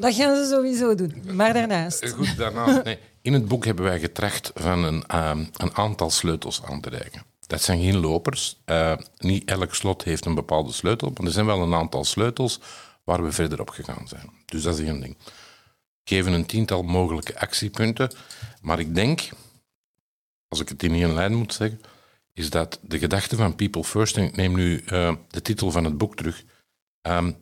Dat 0.00 0.14
gaan 0.14 0.36
ze 0.36 0.48
sowieso 0.50 0.94
doen. 0.94 1.22
Maar 1.32 1.52
daarnaast. 1.52 2.02
Eh, 2.02 2.10
Goed, 2.10 2.36
daarnaast. 2.36 2.84
Nee, 2.84 2.98
in 3.22 3.32
het 3.32 3.48
boek 3.48 3.64
hebben 3.64 3.84
wij 3.84 4.00
getracht 4.00 4.50
van 4.54 4.84
een, 4.84 5.06
ehm, 5.06 5.44
een 5.56 5.74
aantal 5.74 6.10
sleutels 6.10 6.62
aan 6.62 6.80
te 6.80 6.88
reiken. 6.88 7.22
Dat 7.46 7.62
zijn 7.62 7.80
geen 7.80 7.96
lopers. 7.98 8.60
Eh, 8.64 8.96
niet 9.18 9.44
elk 9.44 9.74
slot 9.74 10.02
heeft 10.02 10.24
een 10.24 10.34
bepaalde 10.34 10.72
sleutel, 10.72 11.10
maar 11.16 11.26
er 11.26 11.32
zijn 11.32 11.46
wel 11.46 11.62
een 11.62 11.74
aantal 11.74 12.04
sleutels 12.04 12.60
waar 13.04 13.24
we 13.24 13.32
verder 13.32 13.60
op 13.60 13.70
gegaan 13.70 14.08
zijn. 14.08 14.30
Dus 14.44 14.62
dat 14.62 14.78
is 14.78 14.86
één 14.86 15.00
ding. 15.00 15.16
We 15.18 16.14
geven 16.14 16.32
een 16.32 16.46
tiental 16.46 16.82
mogelijke 16.82 17.38
actiepunten, 17.40 18.10
maar 18.60 18.78
ik 18.78 18.94
denk, 18.94 19.28
als 20.48 20.60
ik 20.60 20.68
het 20.68 20.82
in 20.82 20.92
één 20.94 21.14
lijn 21.14 21.34
moet 21.34 21.54
zeggen, 21.54 21.80
is 22.38 22.50
dat 22.50 22.78
de 22.82 22.98
gedachte 22.98 23.36
van 23.36 23.54
People 23.54 23.84
First, 23.84 24.16
en 24.16 24.24
ik 24.24 24.36
neem 24.36 24.54
nu 24.54 24.78
eh, 24.78 25.14
de 25.28 25.42
titel 25.42 25.70
van 25.70 25.84
het 25.84 25.98
boek 25.98 26.16
terug, 26.16 26.44
ehm, 27.00 27.32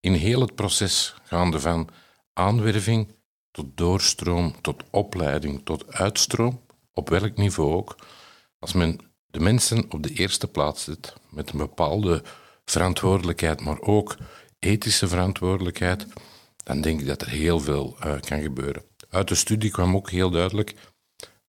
in 0.00 0.12
heel 0.12 0.40
het 0.40 0.54
proces 0.54 1.14
gaande 1.24 1.60
van 1.60 1.88
aanwerving 2.32 3.14
tot 3.50 3.76
doorstroom, 3.76 4.60
tot 4.60 4.82
opleiding, 4.90 5.64
tot 5.64 5.92
uitstroom, 5.92 6.60
op 6.92 7.08
welk 7.08 7.36
niveau 7.36 7.74
ook. 7.74 7.96
Als 8.58 8.72
men 8.72 9.00
de 9.26 9.40
mensen 9.40 9.92
op 9.92 10.02
de 10.02 10.12
eerste 10.12 10.46
plaats 10.48 10.84
zet, 10.84 11.14
met 11.30 11.50
een 11.50 11.58
bepaalde 11.58 12.22
verantwoordelijkheid, 12.64 13.60
maar 13.60 13.80
ook 13.80 14.16
ethische 14.58 15.08
verantwoordelijkheid, 15.08 16.06
dan 16.56 16.80
denk 16.80 17.00
ik 17.00 17.06
dat 17.06 17.22
er 17.22 17.28
heel 17.28 17.60
veel 17.60 17.96
eh, 18.00 18.20
kan 18.20 18.42
gebeuren. 18.42 18.82
Uit 19.08 19.28
de 19.28 19.34
studie 19.34 19.70
kwam 19.70 19.96
ook 19.96 20.10
heel 20.10 20.30
duidelijk 20.30 20.74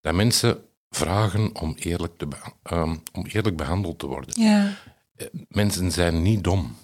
dat 0.01 0.13
mensen 0.13 0.63
vragen 0.95 1.55
om 1.55 1.75
eerlijk, 1.77 2.17
te 2.17 2.27
ehm, 2.63 2.95
om 3.13 3.25
eerlijk 3.25 3.57
behandeld 3.57 3.99
te 3.99 4.07
worden. 4.07 4.41
Ja. 4.41 4.77
Mensen 5.47 5.91
zijn 5.91 6.21
niet 6.21 6.43
dom. 6.43 6.75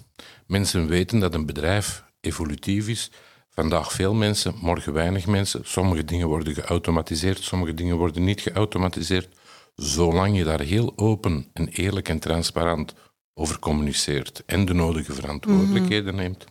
Mensen 0.46 0.86
weten 0.86 1.18
dat 1.18 1.34
een 1.34 1.46
bedrijf 1.46 2.04
evolutief 2.20 2.88
is. 2.88 3.10
Vandaag 3.48 3.92
veel 3.92 4.14
mensen, 4.14 4.54
morgen 4.60 4.92
weinig 4.92 5.26
mensen. 5.26 5.60
Sommige 5.64 6.04
dingen 6.04 6.28
worden 6.28 6.54
geautomatiseerd, 6.54 7.38
sommige 7.38 7.74
dingen 7.74 7.96
worden 7.96 8.24
niet 8.24 8.40
geautomatiseerd. 8.40 9.28
Zolang 9.74 10.36
je 10.36 10.44
daar 10.44 10.60
heel 10.60 10.92
open 10.96 11.46
en 11.52 11.68
eerlijk 11.68 12.08
en 12.08 12.18
transparant 12.18 12.94
over 13.34 13.58
communiceert 13.58 14.42
en 14.46 14.64
de 14.64 14.74
nodige 14.74 15.12
verantwoordelijkheden 15.12 16.14
neemt, 16.14 16.44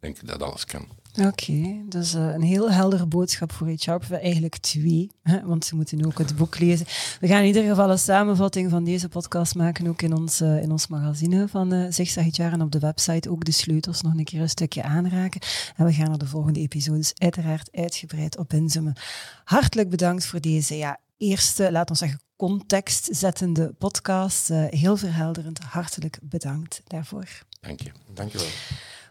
denk 0.00 0.18
ik 0.18 0.26
dat 0.26 0.42
alles 0.42 0.64
kan. 0.64 0.88
Oké, 1.20 1.82
dus 1.88 2.14
eh, 2.14 2.32
een 2.32 2.42
heel 2.42 2.70
heldere 2.70 3.06
boodschap 3.06 3.52
voor 3.52 3.66
HR. 3.66 4.14
Eigenlijk 4.14 4.56
twee, 4.56 5.10
hè, 5.22 5.46
want 5.46 5.64
ze 5.64 5.76
moeten 5.76 6.06
ook 6.06 6.18
het 6.18 6.36
boek 6.36 6.58
lezen. 6.58 6.86
We 7.20 7.26
gaan 7.26 7.40
in 7.40 7.46
ieder 7.46 7.62
geval 7.62 7.90
een 7.90 7.98
samenvatting 7.98 8.70
van 8.70 8.84
deze 8.84 9.08
podcast 9.08 9.54
maken, 9.54 9.86
ook 9.86 10.02
in 10.02 10.16
ons, 10.16 10.40
eh, 10.40 10.62
in 10.62 10.70
ons 10.70 10.86
magazine 10.86 11.48
van 11.48 11.74
uh, 11.74 11.86
Zigzag 11.90 12.24
HR 12.24 12.42
en 12.42 12.62
op 12.62 12.72
de 12.72 12.78
website 12.78 13.30
ook 13.30 13.44
de 13.44 13.52
sleutels 13.52 14.02
nog 14.02 14.12
een 14.14 14.24
keer 14.24 14.40
een 14.40 14.48
stukje 14.48 14.82
aanraken. 14.82 15.40
En 15.76 15.84
we 15.84 15.92
gaan 15.92 16.12
er 16.12 16.18
de 16.18 16.26
volgende 16.26 16.60
episodes 16.60 17.12
uiteraard 17.18 17.68
uitgebreid 17.72 18.38
op 18.38 18.52
inzoomen. 18.52 18.96
Hartelijk 19.44 19.90
bedankt 19.90 20.26
voor 20.26 20.40
deze 20.40 20.76
ja, 20.76 20.98
eerste, 21.16 21.72
laat 21.72 21.90
ons 21.90 21.98
zeggen, 21.98 22.20
contextzettende 22.36 23.72
podcast. 23.78 24.48
Heel 24.48 24.96
verhelderend. 24.96 25.58
Hartelijk 25.58 26.18
bedankt 26.22 26.82
daarvoor. 26.86 27.28
Dank 27.60 27.80
je. 27.80 27.90
Dank 28.14 28.32
je 28.32 28.38
wel. 28.38 28.48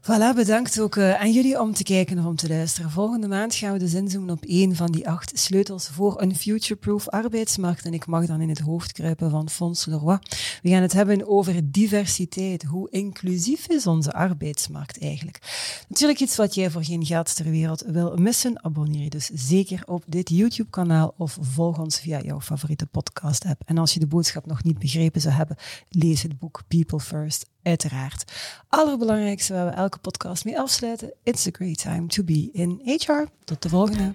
Voilà, 0.05 0.33
bedankt 0.35 0.79
ook 0.79 0.95
uh, 0.95 1.19
aan 1.19 1.31
jullie 1.31 1.61
om 1.61 1.73
te 1.73 1.83
kijken 1.83 2.19
of 2.19 2.25
om 2.25 2.35
te 2.35 2.47
luisteren. 2.47 2.91
Volgende 2.91 3.27
maand 3.27 3.55
gaan 3.55 3.73
we 3.73 3.79
dus 3.79 3.93
inzoomen 3.93 4.29
op 4.29 4.43
één 4.45 4.75
van 4.75 4.91
die 4.91 5.09
acht 5.09 5.39
sleutels 5.39 5.87
voor 5.87 6.21
een 6.21 6.35
future-proof 6.35 7.09
arbeidsmarkt. 7.09 7.85
En 7.85 7.93
ik 7.93 8.05
mag 8.05 8.25
dan 8.25 8.41
in 8.41 8.49
het 8.49 8.59
hoofd 8.59 8.91
kruipen 8.91 9.29
van 9.29 9.49
Fons 9.49 9.85
Leroy. 9.85 10.19
We 10.61 10.69
gaan 10.69 10.81
het 10.81 10.93
hebben 10.93 11.27
over 11.27 11.71
diversiteit. 11.71 12.63
Hoe 12.63 12.89
inclusief 12.89 13.67
is 13.67 13.87
onze 13.87 14.13
arbeidsmarkt 14.13 15.01
eigenlijk? 15.01 15.39
Natuurlijk 15.87 16.19
iets 16.19 16.35
wat 16.35 16.55
jij 16.55 16.71
voor 16.71 16.83
geen 16.83 17.05
geld 17.05 17.35
ter 17.35 17.49
wereld 17.49 17.83
wil 17.87 18.15
missen. 18.17 18.63
Abonneer 18.63 19.03
je 19.03 19.09
dus 19.09 19.29
zeker 19.33 19.83
op 19.85 20.03
dit 20.07 20.29
YouTube-kanaal 20.29 21.13
of 21.17 21.37
volg 21.41 21.79
ons 21.79 21.99
via 21.99 22.21
jouw 22.21 22.41
favoriete 22.41 22.85
podcast-app. 22.85 23.61
En 23.65 23.77
als 23.77 23.93
je 23.93 23.99
de 23.99 24.07
boodschap 24.07 24.45
nog 24.45 24.63
niet 24.63 24.79
begrepen 24.79 25.21
zou 25.21 25.33
hebben, 25.33 25.57
lees 25.89 26.21
het 26.21 26.39
boek 26.39 26.61
People 26.67 26.99
First 26.99 27.51
uiteraard. 27.63 28.31
Allerbelangrijkste 28.69 29.53
waar 29.53 29.65
we 29.65 29.71
elke 29.71 29.97
podcast 29.97 30.45
mee 30.45 30.59
afsluiten. 30.59 31.13
It's 31.23 31.47
a 31.47 31.51
great 31.51 31.77
time 31.77 32.07
to 32.07 32.23
be 32.23 32.49
in 32.51 32.81
HR. 32.83 33.25
Tot 33.43 33.61
de 33.61 33.69
volgende. 33.69 34.13